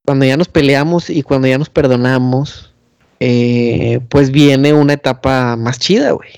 [0.10, 2.74] Cuando ya nos peleamos y cuando ya nos perdonamos
[3.20, 6.32] eh, pues viene una etapa más chida, güey.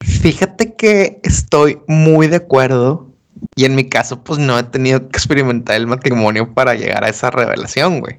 [0.00, 3.10] Fíjate que estoy muy de acuerdo
[3.54, 7.10] y en mi caso pues no he tenido que experimentar el matrimonio para llegar a
[7.10, 8.18] esa revelación, güey.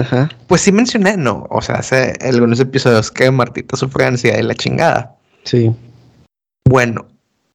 [0.00, 0.28] Ajá.
[0.48, 1.46] Pues sí mencioné, ¿no?
[1.48, 5.14] O sea, hace algunos episodios que Martita sufre ansiedad y la chingada.
[5.44, 5.70] Sí.
[6.64, 7.06] Bueno,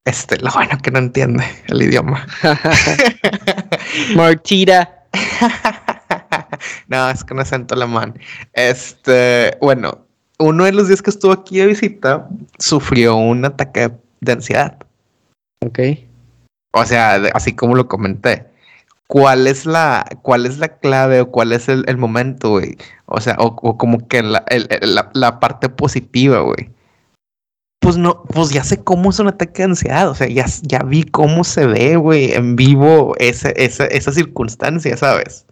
[0.06, 2.26] este, lo bueno que no entiende el idioma.
[4.16, 5.04] Martita.
[6.88, 8.20] no, es con acento alemán.
[8.54, 10.06] Este, bueno,
[10.40, 12.28] uno de los días que estuvo aquí de visita
[12.60, 14.78] sufrió un ataque de ansiedad.
[15.66, 15.80] Ok.
[16.74, 18.46] O sea, así como lo comenté.
[19.08, 22.76] ¿Cuál es la, cuál es la clave o cuál es el, momento, güey?
[23.06, 24.44] O sea, o, como que la,
[25.14, 26.72] la, parte positiva, güey.
[27.80, 30.10] Pues no, pues ya sé cómo es un ataque de ansiedad.
[30.10, 34.98] O sea, ya, ya vi cómo se ve, güey, en vivo esa, esa, esa circunstancia,
[34.98, 35.46] ¿sabes?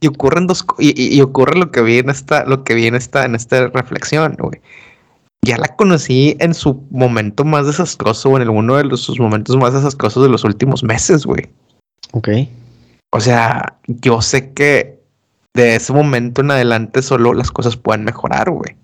[0.00, 2.94] Y ocurren dos y, y, ocurre lo que vi en esta, lo que vi en
[2.94, 4.60] esta, en esta reflexión, güey.
[5.44, 9.74] Ya la conocí en su momento más desastroso, o en uno de sus momentos más
[9.74, 11.48] desastrosos de los últimos meses, güey.
[12.12, 12.28] Ok.
[13.10, 15.00] O sea, yo sé que
[15.54, 18.76] de ese momento en adelante solo las cosas pueden mejorar, güey.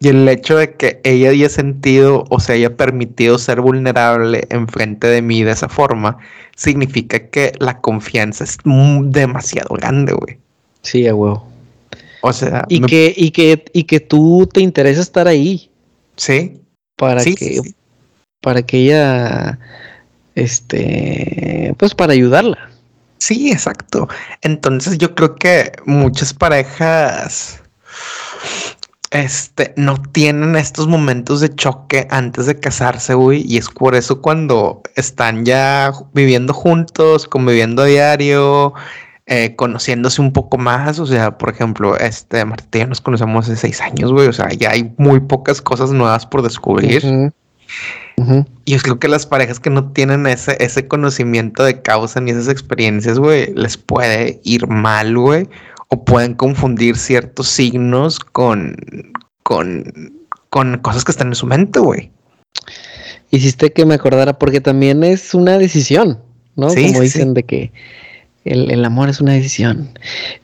[0.00, 5.06] Y el hecho de que ella haya sentido o se haya permitido ser vulnerable enfrente
[5.06, 6.18] de mí de esa forma,
[6.56, 10.38] significa que la confianza es demasiado grande, güey.
[10.82, 11.46] Sí, a huevo.
[12.20, 15.70] O sea, y que, y que, y que tú te interesa estar ahí.
[16.16, 16.60] Sí.
[16.96, 17.60] Para que,
[18.40, 19.58] para que ella,
[20.34, 22.70] este, pues para ayudarla.
[23.18, 24.08] Sí, exacto.
[24.42, 27.62] Entonces yo creo que muchas parejas
[29.14, 33.44] este, no tienen estos momentos de choque antes de casarse, güey.
[33.46, 38.74] Y es por eso cuando están ya viviendo juntos, conviviendo a diario,
[39.26, 40.98] eh, conociéndose un poco más.
[40.98, 44.26] O sea, por ejemplo, este Marta y yo nos conocemos hace seis años, güey.
[44.26, 47.32] O sea, ya hay muy pocas cosas nuevas por descubrir.
[48.64, 52.32] Y yo creo que las parejas que no tienen ese, ese conocimiento de causa ni
[52.32, 55.48] esas experiencias, güey, les puede ir mal, güey
[55.94, 58.76] o pueden confundir ciertos signos con,
[59.44, 59.84] con,
[60.50, 62.10] con cosas que están en su mente, güey.
[63.30, 66.20] Hiciste que me acordara porque también es una decisión,
[66.56, 66.68] ¿no?
[66.68, 67.72] Como dicen de que
[68.44, 69.96] el, amor es una decisión.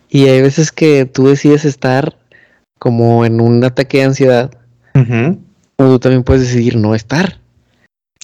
[0.09, 2.17] Y hay veces que tú decides estar
[2.79, 4.51] como en un ataque de ansiedad.
[5.77, 7.41] O tú también puedes decidir no estar.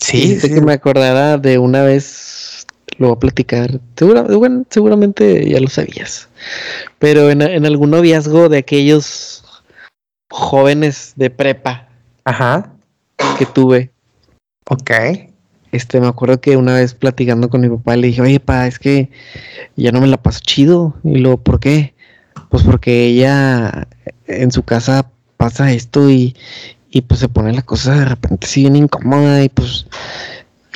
[0.00, 0.18] Sí.
[0.18, 2.55] Hiciste que me acordara de una vez
[2.98, 3.80] lo voy a platicar.
[4.70, 6.28] seguramente ya lo sabías.
[6.98, 9.44] Pero en, algún noviazgo de aquellos
[10.30, 11.88] jóvenes de prepa.
[12.24, 12.72] Ajá.
[13.38, 13.90] Que tuve.
[14.68, 14.90] Ok.
[15.72, 18.78] Este, me acuerdo que una vez platicando con mi papá le dije, oye, pa, es
[18.78, 19.10] que
[19.76, 20.94] ya no me la paso chido.
[21.04, 21.94] Y luego, ¿por qué?
[22.48, 23.88] Pues porque ella
[24.26, 26.34] en su casa pasa esto y,
[26.90, 29.86] y pues se pone la cosa de repente así bien incómoda y pues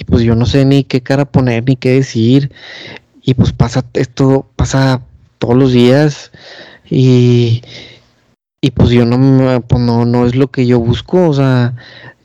[0.00, 2.50] y pues yo no sé ni qué cara poner ni qué decir
[3.22, 5.02] y pues pasa esto pasa
[5.38, 6.32] todos los días
[6.88, 7.62] y
[8.62, 11.74] y pues yo no pues no no es lo que yo busco o sea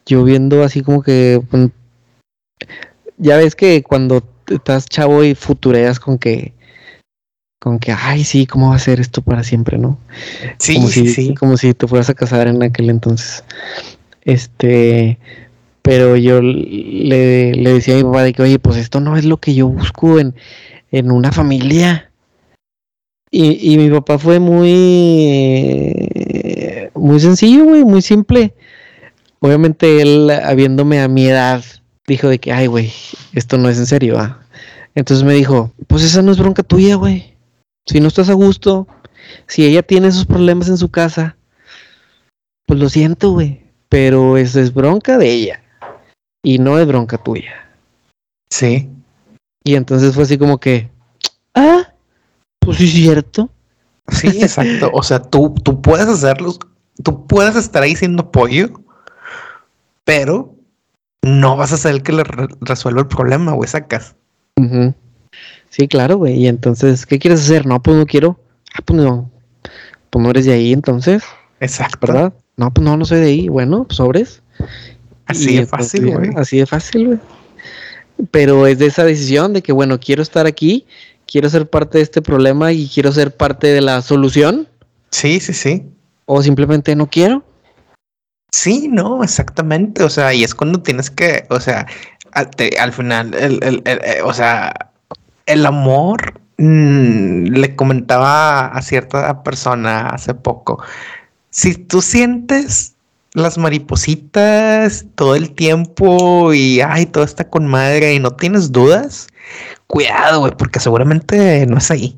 [0.06, 1.70] yo viendo así como que pues,
[3.18, 6.54] ya ves que cuando estás chavo y futureas con que
[7.60, 9.98] Con que, ay, sí, ¿cómo va a ser esto para siempre, no?
[10.60, 11.34] Sí, como sí, si, sí.
[11.34, 13.44] Como si te fueras a casar en aquel entonces.
[14.22, 15.18] Este,
[15.86, 19.24] pero yo le, le decía a mi papá de que, oye, pues esto no es
[19.24, 20.34] lo que yo busco en,
[20.90, 22.12] en una familia.
[23.30, 26.10] Y, y mi papá fue muy,
[26.96, 28.56] muy sencillo, güey, muy simple.
[29.42, 31.64] Obviamente él, habiéndome a mi edad,
[32.08, 32.92] dijo de que, ay, güey,
[33.34, 34.42] esto no es en serio, ¿ah?
[34.96, 37.36] Entonces me dijo, pues esa no es bronca tuya, güey.
[37.86, 38.88] Si no estás a gusto,
[39.46, 41.38] si ella tiene esos problemas en su casa,
[42.66, 43.62] pues lo siento, güey.
[43.88, 45.62] Pero eso es bronca de ella.
[46.46, 47.54] Y no es bronca tuya.
[48.52, 48.88] Sí.
[49.64, 50.92] Y entonces fue así como que,
[51.56, 51.92] ah,
[52.60, 53.50] pues sí es cierto.
[54.10, 54.92] Sí, exacto.
[54.94, 56.60] O sea, tú, tú puedes hacerlos,
[57.04, 58.70] tú puedes estar ahí siendo pollo,
[60.04, 60.54] pero
[61.24, 64.16] no vas a ser el que le re resuelva el problema, güey, sacas.
[64.58, 64.96] Uh -huh.
[65.70, 66.36] Sí, claro, güey.
[66.36, 67.66] Y entonces, ¿qué quieres hacer?
[67.66, 68.40] No, pues no quiero.
[68.76, 69.32] Ah, pues no.
[70.12, 71.24] Pues no eres de ahí, entonces.
[71.60, 72.06] Exacto.
[72.06, 72.34] ¿Verdad?
[72.56, 73.50] No, pues no, no soy de ahí.
[73.50, 74.44] Bueno, pues sobres.
[75.26, 76.30] Así de fácil, güey.
[76.36, 77.20] Así de fácil, güey.
[78.32, 80.86] Pero es de esa decisión de que, bueno, quiero estar aquí,
[81.28, 84.68] quiero ser parte de este problema y quiero ser parte de la solución.
[85.12, 85.84] Sí, sí, sí.
[86.26, 87.44] O simplemente no quiero.
[88.52, 90.04] Sí, no, exactamente.
[90.04, 91.88] O sea, y es cuando tienes que, o sea,
[92.32, 94.92] al, te, al final, el, el, el, eh, o sea,
[95.46, 100.82] el amor mmm, le comentaba a cierta persona hace poco.
[101.50, 102.95] Si tú sientes
[103.36, 109.28] las maripositas todo el tiempo y ay, todo está con madre y no tienes dudas,
[109.88, 112.18] cuidado, güey, porque seguramente no es ahí.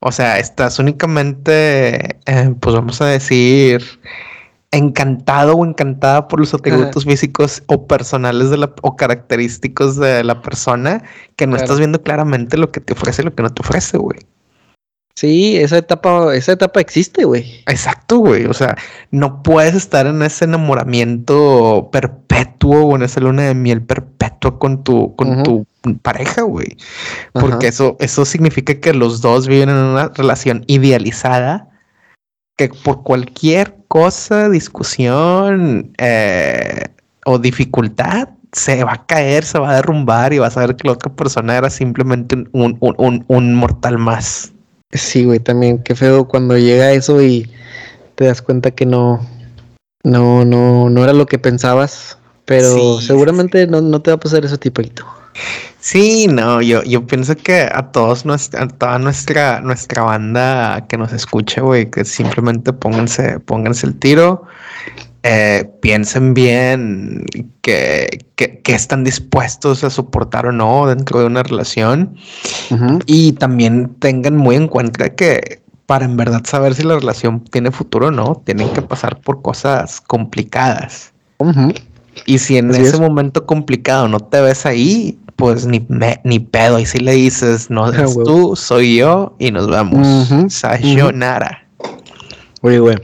[0.00, 3.84] O sea, estás únicamente, eh, pues vamos a decir,
[4.70, 7.10] encantado o encantada por los atributos Ajá.
[7.10, 11.02] físicos o personales de la, o característicos de la persona
[11.36, 11.64] que no claro.
[11.64, 14.20] estás viendo claramente lo que te ofrece y lo que no te ofrece, güey.
[15.14, 17.62] Sí, esa etapa, esa etapa existe, güey.
[17.66, 18.46] Exacto, güey.
[18.46, 18.76] O sea,
[19.10, 24.82] no puedes estar en ese enamoramiento perpetuo o en esa luna de miel perpetua con
[24.82, 25.42] tu, con uh -huh.
[25.42, 26.76] tu pareja, güey.
[27.32, 31.68] Porque eso, eso significa que los dos viven en una relación idealizada
[32.56, 36.84] que por cualquier cosa, discusión eh,
[37.24, 40.86] o dificultad se va a caer, se va a derrumbar y vas a ver que
[40.86, 44.52] la otra persona era simplemente un, un, un, un mortal más.
[44.92, 47.50] Sí, güey, también qué feo cuando llega eso y
[48.16, 49.24] te das cuenta que no,
[50.02, 53.70] no, no, no era lo que pensabas, pero sí, seguramente sí.
[53.70, 55.06] No, no, te va a pasar ese tipito.
[55.78, 60.98] Sí, no, yo, yo pienso que a todos nuestra, a toda nuestra, nuestra banda que
[60.98, 64.44] nos escuche, güey, que simplemente pónganse, pónganse el tiro,
[65.22, 67.26] eh, piensen bien
[67.60, 72.16] que, que, que, están dispuestos a soportar o no dentro de una relación
[72.70, 73.02] uh -huh.
[73.04, 77.70] y también tengan muy en cuenta que para en verdad saber si la relación tiene
[77.70, 81.12] futuro o no, tienen que pasar por cosas complicadas.
[81.38, 81.82] Uh -huh.
[82.26, 83.00] Y si en Así ese es.
[83.00, 86.78] momento complicado no te ves ahí, pues ni, me, ni pedo.
[86.78, 90.06] Y si le dices, no eres ah, tú, soy yo y nos vamos.
[90.06, 90.48] Uh -huh.
[90.48, 91.66] Sayonara.
[92.62, 92.96] Oye, güey.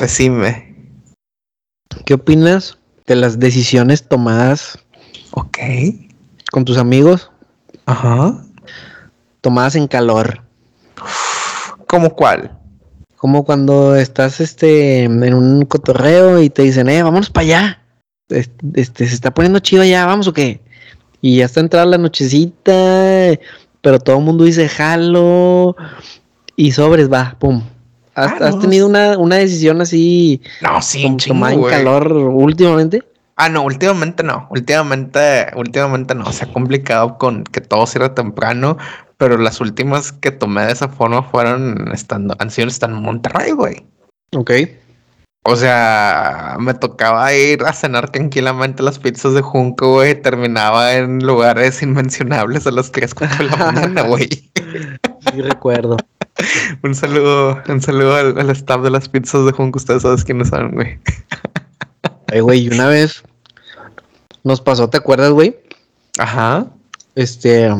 [0.00, 0.73] Decime.
[2.04, 2.76] ¿Qué opinas
[3.06, 4.78] de las decisiones tomadas?
[5.30, 5.58] Ok.
[6.52, 7.30] Con tus amigos.
[7.86, 8.44] Ajá.
[9.40, 10.42] Tomadas en calor.
[11.88, 12.58] ¿Cómo cuál?
[13.16, 17.82] Como cuando estás este, en un cotorreo y te dicen, eh, vámonos para allá.
[18.28, 20.60] Este, se está poniendo chido allá, vamos o qué.
[21.22, 23.38] Y ya está entrada la nochecita,
[23.80, 25.74] pero todo el mundo dice jalo
[26.54, 27.62] y sobres, va, pum.
[28.14, 28.46] ¿Has, ah, no.
[28.46, 30.40] ¿has tenido una, una, decisión así?
[30.60, 33.02] No, sí, como tomada en calor últimamente?
[33.36, 34.46] Ah, no, últimamente no.
[34.50, 36.30] Últimamente, últimamente no.
[36.32, 38.78] Se ha complicado con que todo cierre temprano,
[39.16, 43.50] pero las últimas que tomé de esa forma fueron estando, han sido estando en Monterrey,
[43.52, 43.84] güey.
[44.36, 44.50] Ok.
[45.46, 50.14] O sea, me tocaba ir a cenar tranquilamente las pizzas de Junco, güey.
[50.14, 54.28] Terminaba en lugares inmencionables a las 3, 4 de la mañana, güey.
[54.28, 55.96] Sí, recuerdo.
[56.82, 59.78] Un saludo, un saludo al, al, staff de las pizzas de Junco.
[59.78, 60.98] Ustedes saben quiénes son, güey.
[62.32, 63.22] Ay, güey, una vez
[64.42, 65.56] nos pasó, ¿te acuerdas, güey?
[66.18, 66.66] Ajá.
[67.14, 67.70] Este,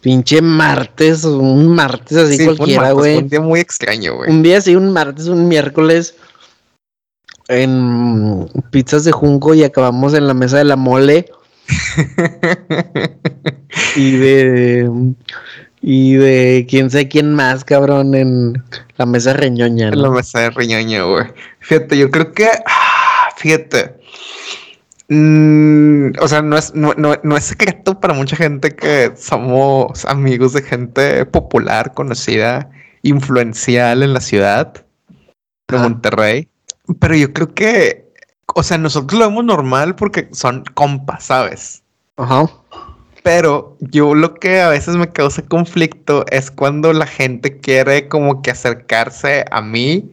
[0.00, 3.16] pinche martes, un martes así sí, cualquiera, güey.
[3.16, 4.30] Un, un día muy extraño, güey.
[4.30, 6.14] Un día así, un martes, un miércoles
[7.48, 11.30] en pizzas de Junco y acabamos en la mesa de la mole.
[13.96, 14.90] y de
[15.82, 18.62] y de quién sé quién más, cabrón, en
[18.96, 19.90] la mesa reñoña.
[19.90, 19.96] ¿no?
[19.96, 21.26] En la mesa de reñoña, güey.
[21.60, 24.00] Fíjate, yo creo que, ah, fíjate,
[25.12, 30.04] Mm, o sea, no es, no, no, no es secreto para mucha gente que somos
[30.04, 32.70] amigos de gente popular, conocida,
[33.02, 34.72] influencial en la ciudad
[35.66, 35.78] de.
[35.78, 36.48] Monterrey.
[37.00, 38.08] Pero yo creo que,
[38.54, 41.82] o sea, nosotros lo vemos normal porque son compas, ¿sabes?
[42.16, 42.48] Ajá.
[43.22, 48.42] Pero yo lo que a veces me causa conflicto es cuando la gente quiere como
[48.42, 50.10] que acercarse a mí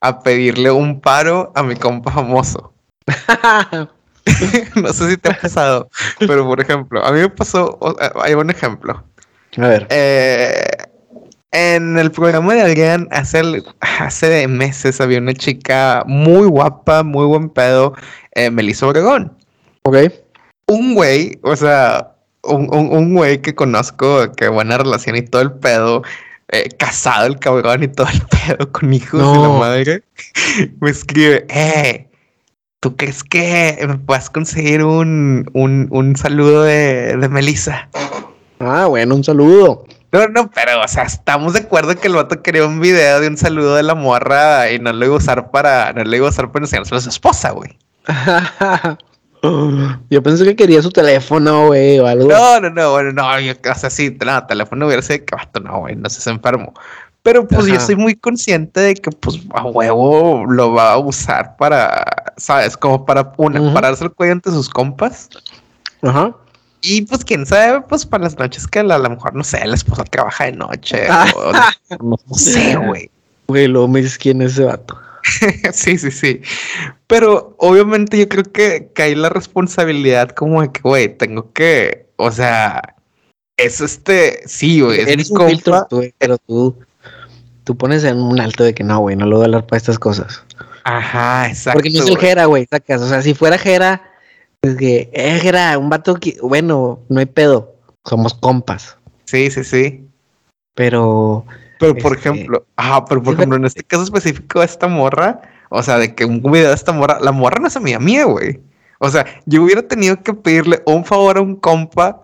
[0.00, 2.74] a pedirle un paro a mi compa famoso.
[4.76, 5.88] no sé si te ha pasado,
[6.18, 9.02] pero por ejemplo, a mí me pasó, eh, hay un ejemplo.
[9.56, 9.86] A ver.
[9.90, 10.66] Eh,
[11.52, 17.48] en el programa de Adrián, hace, hace meses había una chica muy guapa, muy buen
[17.48, 17.94] pedo,
[18.32, 19.36] eh, Melissa Obregón.
[19.84, 19.96] Ok.
[20.66, 22.13] Un güey, o sea,
[22.46, 26.02] un, un- un güey que conozco, que buena relación y todo el pedo,
[26.48, 28.22] eh, casado el cabrón y todo el
[28.56, 29.58] pedo con hijos y la No.
[29.58, 30.02] madre,
[30.80, 32.08] me escribe, eh,
[32.80, 37.88] ¿tú crees que me puedes conseguir un, un, un saludo de, de Melissa?
[38.60, 39.84] Ah, bueno, un saludo.
[40.12, 43.26] No, no, pero, o sea, estamos de acuerdo que el vato quería un video de
[43.26, 46.26] un saludo de la morra y no lo iba a usar para, no lo iba
[46.26, 47.76] a usar para enseñárselo a su esposa, güey.
[50.10, 52.28] Yo pensé que quería su teléfono, güey, o algo.
[52.28, 55.60] No, no, no, bueno, no, yo, o sea, sí, no, teléfono hubiera sido que vato,
[55.60, 56.72] no, güey, no se enfermo.
[57.22, 61.56] Pero pues yo soy muy consciente de que, pues, a huevo lo va a usar
[61.56, 62.04] para,
[62.36, 62.76] ¿sabes?
[62.76, 63.72] Como para, una, Ujú.
[63.72, 65.30] pararse el cuello ante sus compas.
[66.02, 66.34] Ajá.
[66.82, 69.42] Y pues, quién sabe, pues, para las noches que a la- a lo mejor, no
[69.42, 71.06] sé, la esposa trabaja de noche.
[71.08, 71.26] Ah.
[71.34, 71.52] o
[72.04, 73.10] no, no sé, güey.
[73.48, 74.98] Güey, luego me dices quién es ese vato.
[75.72, 76.42] Sí, sí, sí.
[77.06, 82.30] Pero obviamente yo creo que cae la responsabilidad como de que, güey, tengo que, o
[82.30, 82.96] sea,
[83.56, 86.78] es este, sí, güey, es Eres mi un filtro, tú, pero tú,
[87.64, 89.78] tú pones en un alto de que no, güey, no lo voy a hablar para
[89.78, 90.42] estas cosas.
[90.84, 91.78] Ajá, exacto.
[91.78, 92.26] Porque no es el güey.
[92.26, 93.00] Jera, güey, sacas.
[93.00, 94.02] O sea, si fuera Jera,
[94.62, 97.74] es que, eh, Jera, un vato que, bueno, no hay pedo.
[98.04, 98.98] Somos compas.
[99.24, 100.06] Sí, sí, sí.
[100.74, 101.46] Pero,
[101.92, 105.82] Pero por Este, ejemplo, ajá, pero por ejemplo, en este caso específico esta morra, o
[105.82, 108.60] sea, de que un video de esta morra, la morra no es amiga mía, güey.
[109.00, 112.22] O sea, yo hubiera tenido que pedirle un favor a un compa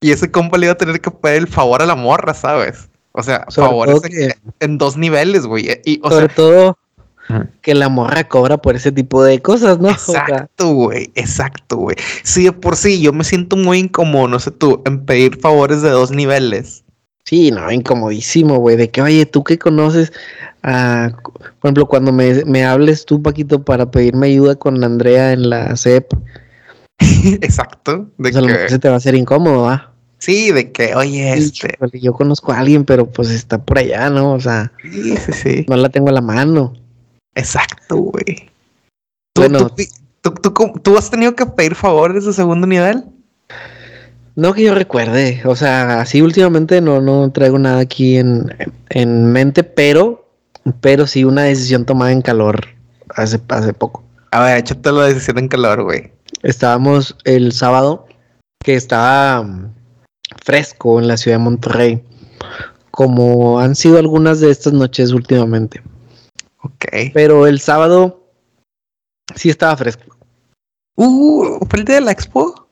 [0.00, 2.88] y ese compa le iba a tener que pedir el favor a la morra, ¿sabes?
[3.12, 5.80] O sea, sobre favores en, que, en dos niveles, güey.
[5.84, 6.78] Y, o sobre sea, todo
[7.62, 9.88] que la morra cobra por ese tipo de cosas, ¿no?
[9.90, 11.96] Exacto, güey, exacto, güey.
[12.22, 15.82] Sí, de por sí, yo me siento muy incómodo, no sé tú, en pedir favores
[15.82, 16.84] de dos niveles.
[17.26, 18.76] Sí, no, incomodísimo, güey.
[18.76, 20.12] De que, oye, tú que conoces,
[20.62, 25.50] a, por ejemplo, cuando me, me hables tú, Paquito, para pedirme ayuda con Andrea en
[25.50, 26.12] la CEP,
[27.42, 28.08] exacto.
[28.18, 29.92] De pues a lo mejor que, se te va a hacer incómodo, ¿ah?
[30.18, 31.74] sí, de que, oye, este.
[31.76, 34.32] Híjole, Yo conozco a alguien, pero pues está por allá, ¿no?
[34.32, 35.66] O sea, Sí, sí, sí.
[35.68, 36.72] no la tengo a la mano.
[37.34, 38.48] Exacto, güey.
[39.34, 39.68] ¿Tú, Bueno.
[39.68, 39.84] tú,
[40.22, 43.04] tú, tú, tú- tú has tenido que pedir favores de segundo nivel?
[44.36, 48.54] No que yo recuerde, o sea, así últimamente no, no traigo nada aquí en,
[48.90, 50.28] en mente, pero,
[50.82, 52.66] pero sí una decisión tomada en calor
[53.08, 54.04] hace, hace poco.
[54.30, 56.12] A ver, échate la decisión en calor, güey.
[56.42, 58.06] Estábamos el sábado,
[58.62, 59.74] que estaba mm,
[60.44, 62.04] fresco en la ciudad de Monterrey,
[62.90, 65.80] como han sido algunas de estas noches últimamente.
[66.62, 66.84] Ok.
[67.14, 68.28] Pero el sábado
[69.34, 70.14] sí estaba fresco.
[70.96, 72.68] Uh, ¿fue el día de la expo?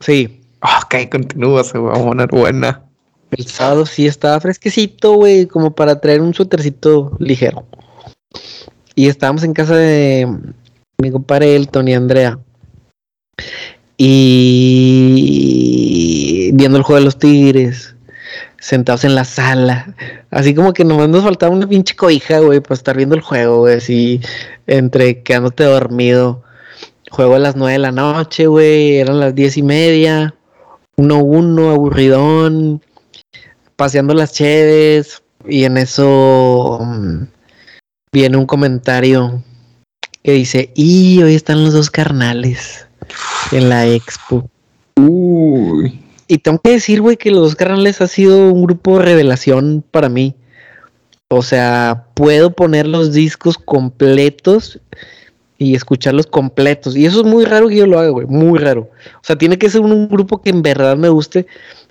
[0.00, 2.82] Sí, Ok, continúa, se va a poner buena.
[3.30, 7.64] el sábado sí estaba fresquecito, güey, como para traer un suétercito ligero.
[8.94, 10.26] Y estábamos en casa de
[10.98, 12.38] mi compadre Elton y Andrea.
[13.96, 15.28] Y
[16.54, 17.94] viendo el juego de los tigres,
[18.58, 19.94] sentados en la sala.
[20.30, 23.58] Así como que nomás nos faltaba una pinche cobija, güey, para estar viendo el juego,
[23.60, 24.20] güey, así
[24.66, 26.42] entre quedándote dormido.
[27.10, 30.34] Juego a las nueve de la noche, güey, eran las diez y media.
[30.98, 32.82] Uno uno, aburridón,
[33.76, 35.22] paseando las cheves.
[35.48, 37.22] Y en eso mm,
[38.12, 39.44] viene un comentario
[40.24, 42.88] que dice, y hoy están los dos carnales
[43.52, 44.50] en la expo.
[44.96, 46.02] Uy.
[46.26, 49.84] Y tengo que decir, güey, que los dos carnales ha sido un grupo de revelación
[49.92, 50.34] para mí.
[51.30, 54.80] O sea, puedo poner los discos completos
[55.58, 56.96] y escucharlos completos.
[56.96, 58.26] Y eso es muy raro que yo lo haga, güey.
[58.26, 58.88] Muy raro.
[59.16, 61.46] O sea, tiene que ser un, un grupo que en verdad me guste,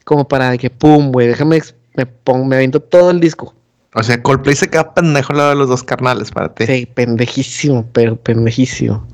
[0.05, 1.61] como para que, pum, güey, déjame,
[1.95, 3.53] me pongo, me aviento todo el disco.
[3.93, 6.65] O sea, Coldplay se queda pendejo al lado de los dos carnales para ti.
[6.65, 9.05] Sí, pendejísimo, pero pendejísimo.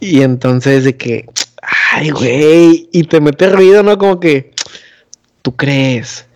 [0.00, 1.26] Y entonces de que,
[1.92, 3.98] ay, güey, y te mete ruido, ¿no?
[3.98, 4.52] Como que,
[5.42, 6.26] ¿tú crees?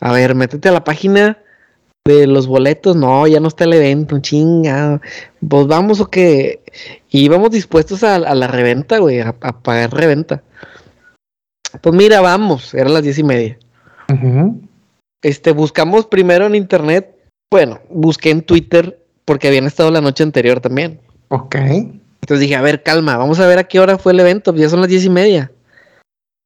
[0.00, 1.38] A ver, métete a la página
[2.06, 5.00] de los boletos, no, ya no está el evento, chinga.
[5.46, 6.62] Pues vamos o qué.
[7.10, 10.42] Y íbamos dispuestos a, la reventa, güey, a, pagar reventa.
[11.80, 13.58] Pues mira, vamos, eran las diez y media.
[15.22, 17.14] Este, buscamos primero en internet,
[17.50, 21.00] bueno, busqué en Twitter porque habían estado la noche anterior también.
[21.28, 21.54] Ok.
[21.56, 24.68] Entonces dije, a ver, calma, vamos a ver a qué hora fue el evento, ya
[24.68, 25.52] son las diez y media.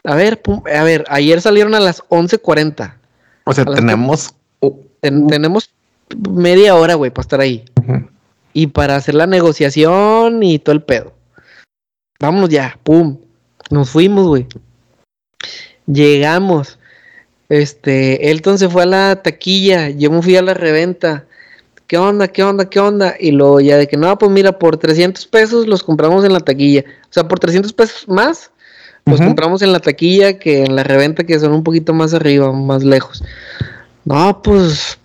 [0.04, 0.42] A ver,
[0.74, 2.94] a ver, ayer salieron a las 11.40.
[3.44, 4.34] O sea, tenemos...
[5.10, 5.70] tenemos
[6.30, 7.64] media hora, güey, para estar ahí.
[8.52, 11.12] Y para hacer la negociación y todo el pedo.
[12.20, 13.18] Vámonos ya, pum.
[13.70, 14.46] Nos fuimos, güey.
[15.86, 16.78] Llegamos.
[17.48, 21.26] Este, Elton se fue a la taquilla, yo me fui a la reventa.
[21.86, 22.28] ¿Qué onda?
[22.28, 22.70] ¿Qué onda?
[22.70, 23.14] ¿Qué onda?
[23.20, 26.40] Y luego ya de que no, pues mira, por 300 pesos los compramos en la
[26.40, 26.84] taquilla.
[27.04, 28.50] O sea, por 300 pesos más
[29.06, 32.50] los compramos en la taquilla que en la reventa que son un poquito más arriba,
[32.52, 33.22] más lejos.
[34.04, 34.98] No, pues,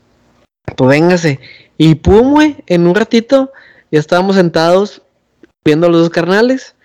[0.75, 1.39] pues véngase.
[1.77, 3.51] Y pum, güey, en un ratito
[3.91, 5.01] ya estábamos sentados
[5.63, 6.75] viendo los dos carnales.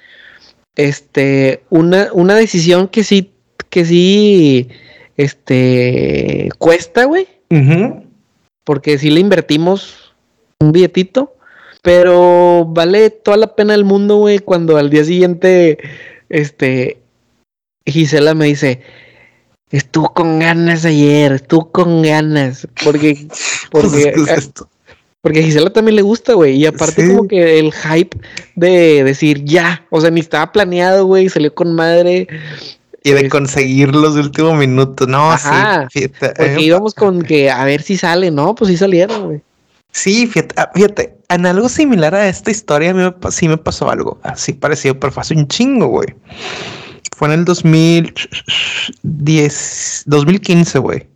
[0.77, 3.33] Este, una, una decisión que sí,
[3.71, 4.69] que sí,
[5.17, 7.29] este, cuesta, güey.
[8.65, 10.15] Porque sí le invertimos
[10.61, 11.37] un billetito.
[11.83, 15.79] Pero vale toda la pena del mundo, güey, cuando al día siguiente,
[16.31, 17.03] este,
[17.85, 18.81] Gisela me dice,
[19.77, 23.27] estuvo con ganas ayer, estuvo con ganas, porque,
[23.71, 24.15] porque,
[25.21, 28.17] porque a Gisela también le gusta, güey, y aparte como que el hype
[28.55, 32.29] de decir ya, o sea, ni estaba planeado, güey, salió con madre.
[33.03, 35.49] Y de conseguir los últimos minutos, no, sí.
[35.91, 39.43] Fíjate, porque íbamos con que a ver si sale, no, pues sí salieron, güey.
[39.93, 43.57] Sí, fíjate, ah, fíjate, en algo similar a esta historia a mí me, sí me
[43.57, 46.09] pasó algo así parecido, pero fue hace un chingo, güey.
[47.15, 51.07] Fue en el 2010, 2015, güey.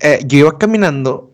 [0.00, 1.30] Eh, yo iba caminando,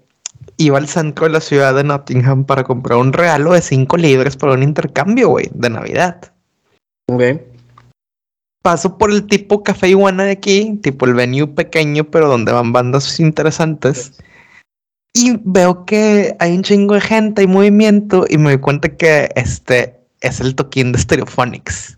[0.56, 4.36] iba al centro de la ciudad de Nottingham para comprar un regalo de 5 libras
[4.36, 6.32] para un intercambio, güey, de Navidad.
[7.08, 7.22] Ok.
[8.62, 12.72] Paso por el tipo café iguana de aquí, tipo el venue pequeño, pero donde van
[12.72, 14.18] bandas interesantes.
[15.14, 19.30] Y veo que hay un chingo de gente, hay movimiento, y me doy cuenta que
[19.36, 21.96] este es el toquín de Stereophonics.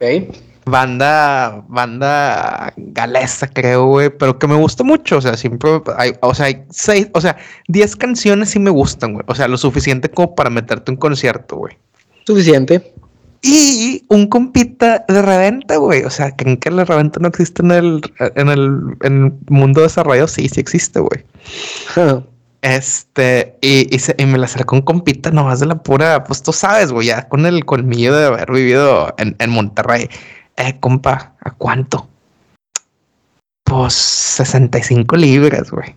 [0.00, 0.32] Ok
[0.64, 5.18] banda, banda galesa, creo, güey, pero que me gusta mucho.
[5.18, 7.36] O sea, siempre hay, o sea, hay seis, o sea,
[7.68, 9.24] diez canciones sí me gustan, güey.
[9.28, 11.76] O sea, lo suficiente como para meterte un concierto, güey.
[12.26, 12.94] Suficiente.
[13.42, 16.02] Y un compita de reventa, güey.
[16.02, 19.80] O sea, ¿creen que la reventa no existe en el, en el, en el mundo
[19.80, 20.28] desarrollado?
[20.28, 21.24] Sí, sí existe, güey.
[22.62, 26.92] Este, y, y, me la acercó un compita nomás de la pura, pues tú sabes,
[26.92, 30.10] güey, ya con el colmillo de haber vivido en, en Monterrey
[30.68, 32.08] eh, compa, ¿a cuánto?
[33.64, 35.94] Pues 65 libras, güey.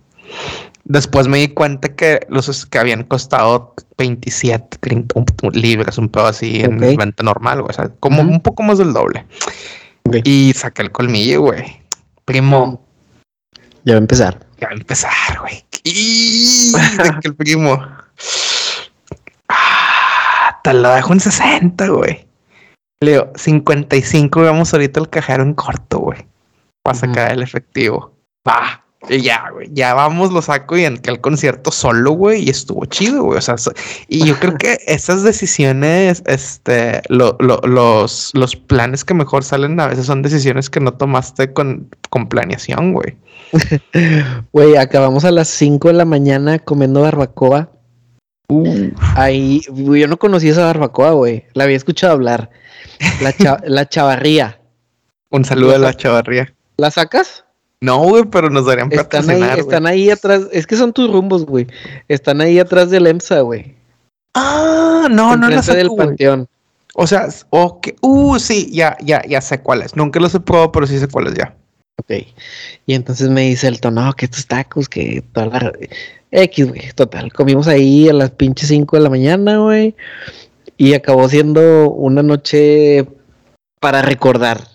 [0.86, 5.22] Después me di cuenta que los que habían costado 27, 30
[5.54, 7.70] libras, un poco así en venta normal, güey.
[7.70, 9.26] O sea, como un poco más del doble.
[10.24, 11.82] Y saqué el colmillo, güey.
[12.26, 12.86] Primo.
[13.86, 14.46] Ya va a empezar.
[14.60, 15.64] Ya va a empezar, güey.
[15.84, 16.72] Y
[17.24, 17.80] el primo.
[19.56, 22.26] Ah, te lo dejo en 60, güey.
[23.04, 26.26] Leo, 55 vamos ahorita al cajero en corto, güey.
[26.82, 28.14] Para sacar el efectivo.
[28.48, 28.84] Va.
[29.10, 29.70] Y ya, güey.
[29.72, 32.44] Ya vamos, lo saco y entré al concierto solo, güey.
[32.44, 33.38] Y estuvo chido, güey.
[33.38, 33.56] O sea,
[34.08, 40.06] y yo creo que esas decisiones, este, los, los planes que mejor salen a veces
[40.06, 43.18] son decisiones que no tomaste con, con planeación, güey.
[44.52, 47.70] Güey, acabamos a las 5 de la mañana comiendo barbacoa.
[49.16, 51.46] Ahí, yo no conocía esa barbacoa, güey.
[51.54, 52.50] La había escuchado hablar.
[53.66, 54.60] La, chavarría.
[55.30, 56.54] Un saludo a la chavarría.
[56.78, 57.46] ¿La sacas?
[57.82, 60.48] No, güey, pero nos darían están ahí, Están ahí atrás.
[60.52, 61.68] Es que son tus rumbos, güey.
[62.08, 63.76] Están ahí atrás del EMSA, güey.
[64.34, 66.48] Ah, no, no, no del panteón.
[66.96, 67.90] O sea, ok.
[68.02, 69.96] Uh, sí, ya, ya, ya sé cuáles.
[69.96, 71.56] Nunca los he probado, pero sí sé cuáles ya.
[71.98, 72.12] Ok.
[72.86, 75.72] Y entonces me dice el tono, que estos tacos, que toda la...
[76.32, 77.32] X, güey, total.
[77.32, 79.96] Comimos ahí a las pinches 5 de la mañana, güey.
[80.78, 83.08] Y acabó siendo una noche
[83.80, 84.68] para recordar.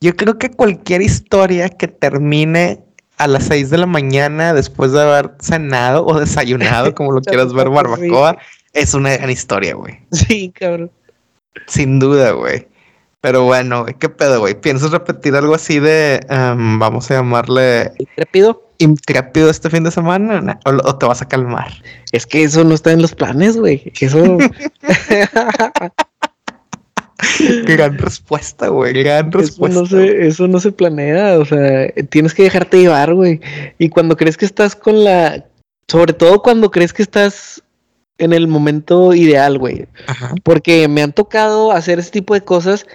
[0.00, 2.84] Yo creo que cualquier historia que termine
[3.16, 7.54] a las 6 de la mañana después de haber cenado o desayunado, como lo quieras
[7.54, 8.36] ver, barbacoa,
[8.74, 10.00] es una gran historia, güey.
[10.12, 10.90] Sí, cabrón.
[11.66, 12.68] Sin duda, güey.
[13.26, 14.54] Pero bueno, ¿qué pedo, güey?
[14.54, 17.90] ¿Piensas repetir algo así de, em, vamos a llamarle...
[17.98, 18.70] ¿Intrépido?
[18.78, 20.60] ¿Intrépido este fin de semana?
[20.64, 21.72] ¿O, te vas a calmar?
[22.12, 23.92] Es que eso no está en los planes, güey.
[23.98, 24.38] Eso...
[27.66, 28.92] Gran respuesta, güey.
[28.92, 29.82] Gran respuesta.
[29.82, 31.40] Eso no, se, eso no se planea.
[31.40, 33.40] O sea, tienes que dejarte llevar, güey.
[33.80, 35.44] Y cuando crees que estás con la
[35.88, 37.60] Sobre todo cuando crees que estás
[38.18, 39.86] en el momento ideal, güey.
[40.42, 42.86] Porque me han tocado hacer ese tipo de cosas,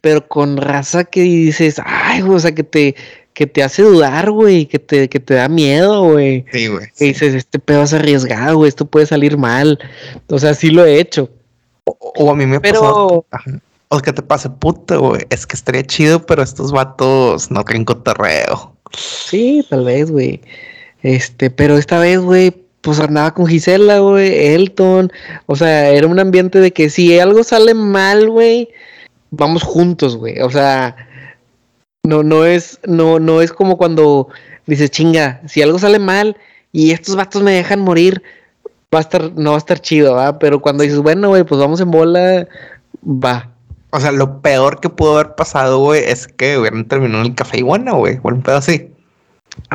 [0.00, 2.94] pero con raza que dices, ay, o sea, que te,
[3.32, 6.44] que te hace dudar, güey, que te, que te da miedo, güey.
[6.52, 6.86] Sí, güey.
[6.96, 9.78] Que dices, este pedo es arriesgado, güey, esto puede salir mal.
[10.28, 11.30] O sea, sí lo he hecho.
[11.84, 13.24] O, a mí me pero...
[13.30, 13.60] pasó.
[13.88, 15.22] O que te pase puta, güey.
[15.30, 18.74] Es que estaría chido, pero estos vatos no creen cotorreo.
[18.92, 20.40] Sí, tal vez, güey.
[21.02, 25.10] Este, pero esta vez, güey, pues andaba con Gisela, güey, Elton.
[25.46, 28.68] O sea, era un ambiente de que si algo sale mal, güey,
[29.32, 30.40] vamos juntos, güey.
[30.40, 30.94] O sea,
[32.04, 34.28] no, no es, no, no es como cuando
[34.66, 36.36] dices, chinga, si algo sale mal
[36.70, 38.22] y estos vatos me dejan morir,
[38.94, 40.38] va a estar, no va a estar chido, ¿va?
[40.38, 42.46] Pero cuando dices, bueno, güey, pues vamos en bola,
[43.04, 43.50] va.
[43.90, 47.34] O sea, lo peor que pudo haber pasado, güey, es que hubieran terminado en el
[47.34, 48.92] café iguana, güey, o un pedo así.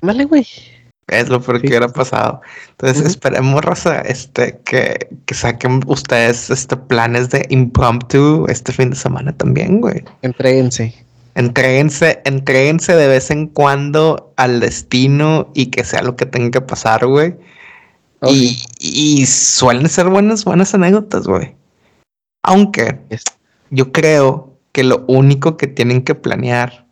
[0.02, 0.48] Ámale, güey.
[1.12, 2.42] Es lo peor que hubiera pasado.
[2.72, 8.96] Entonces esperemos, Rosa, este, que, que, saquen ustedes este planes de impromptu este fin de
[8.96, 10.04] semana también, güey.
[10.22, 10.96] Entréguense.
[11.36, 16.62] Entréguense, entréguense de vez en cuando al destino y que sea lo que tenga que
[16.62, 17.36] pasar, güey.
[18.24, 21.56] Y, y, suelen ser buenas, buenas anécdotas, güey.
[22.44, 23.00] Aunque
[23.70, 26.86] yo creo que lo único que tienen que planear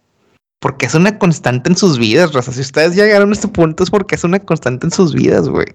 [0.59, 2.51] porque es una constante en sus vidas, Rosa.
[2.51, 5.67] Si ustedes llegaron a este punto es porque es una constante en sus vidas, güey.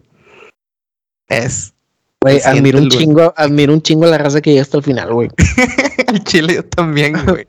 [1.28, 1.72] Es.
[2.20, 5.28] Güey, admiro un chingo, admiro un chingo la raza que llega hasta el final, güey.
[6.07, 7.47] Al chile yo también, güey.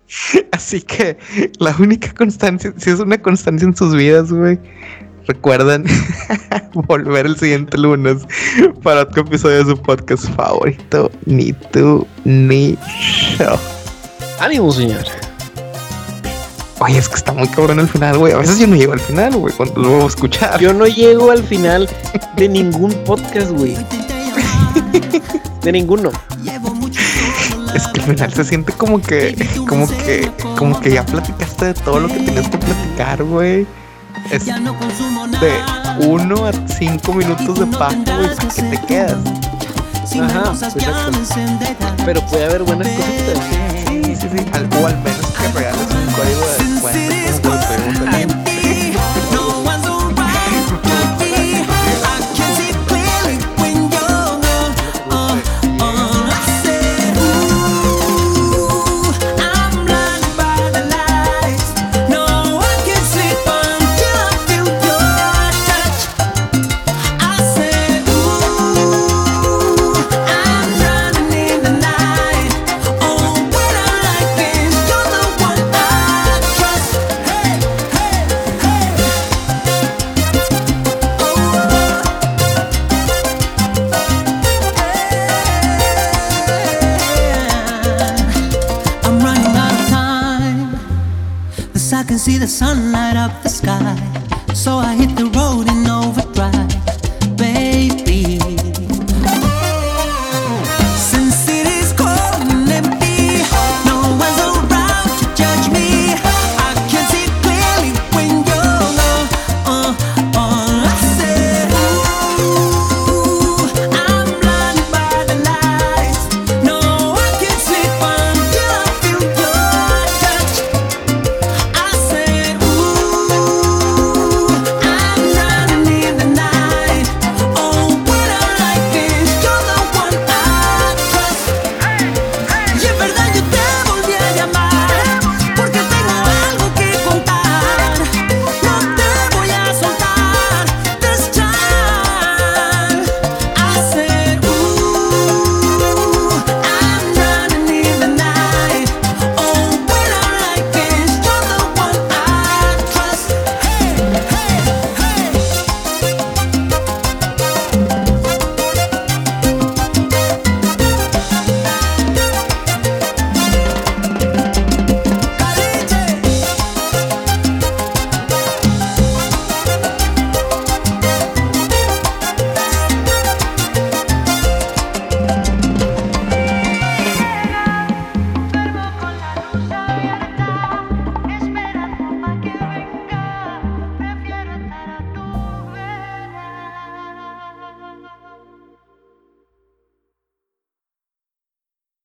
[0.51, 1.17] Así que
[1.59, 4.59] la única constancia, si es una constancia en sus vidas, güey,
[5.27, 5.85] recuerden
[6.73, 8.23] volver el siguiente lunes
[8.83, 12.77] para otro episodio de su podcast favorito, Ni tú ni
[13.39, 13.57] yo.
[14.39, 15.05] Ánimo, señor.
[16.79, 18.33] Oye, es que está muy cabrón el final, güey.
[18.33, 20.59] A veces yo no llego al final, güey, cuando lo voy a escuchar.
[20.59, 21.89] Yo no llego al final
[22.35, 23.77] de ningún podcast, güey.
[25.63, 26.11] De ninguno.
[27.73, 29.35] Es que al final se siente como que,
[29.67, 33.65] como que, como que ya platicaste de todo lo que tienes que platicar, güey.
[34.31, 34.55] Es de
[36.07, 39.17] uno a cinco minutos de paso, güey, ¿para qué te quedas?
[40.21, 40.79] Ajá, exacto.
[42.05, 43.39] Pero puede haber buenas cositas.
[43.87, 44.45] Sí, sí, sí.
[44.51, 45.74] o al menos que regales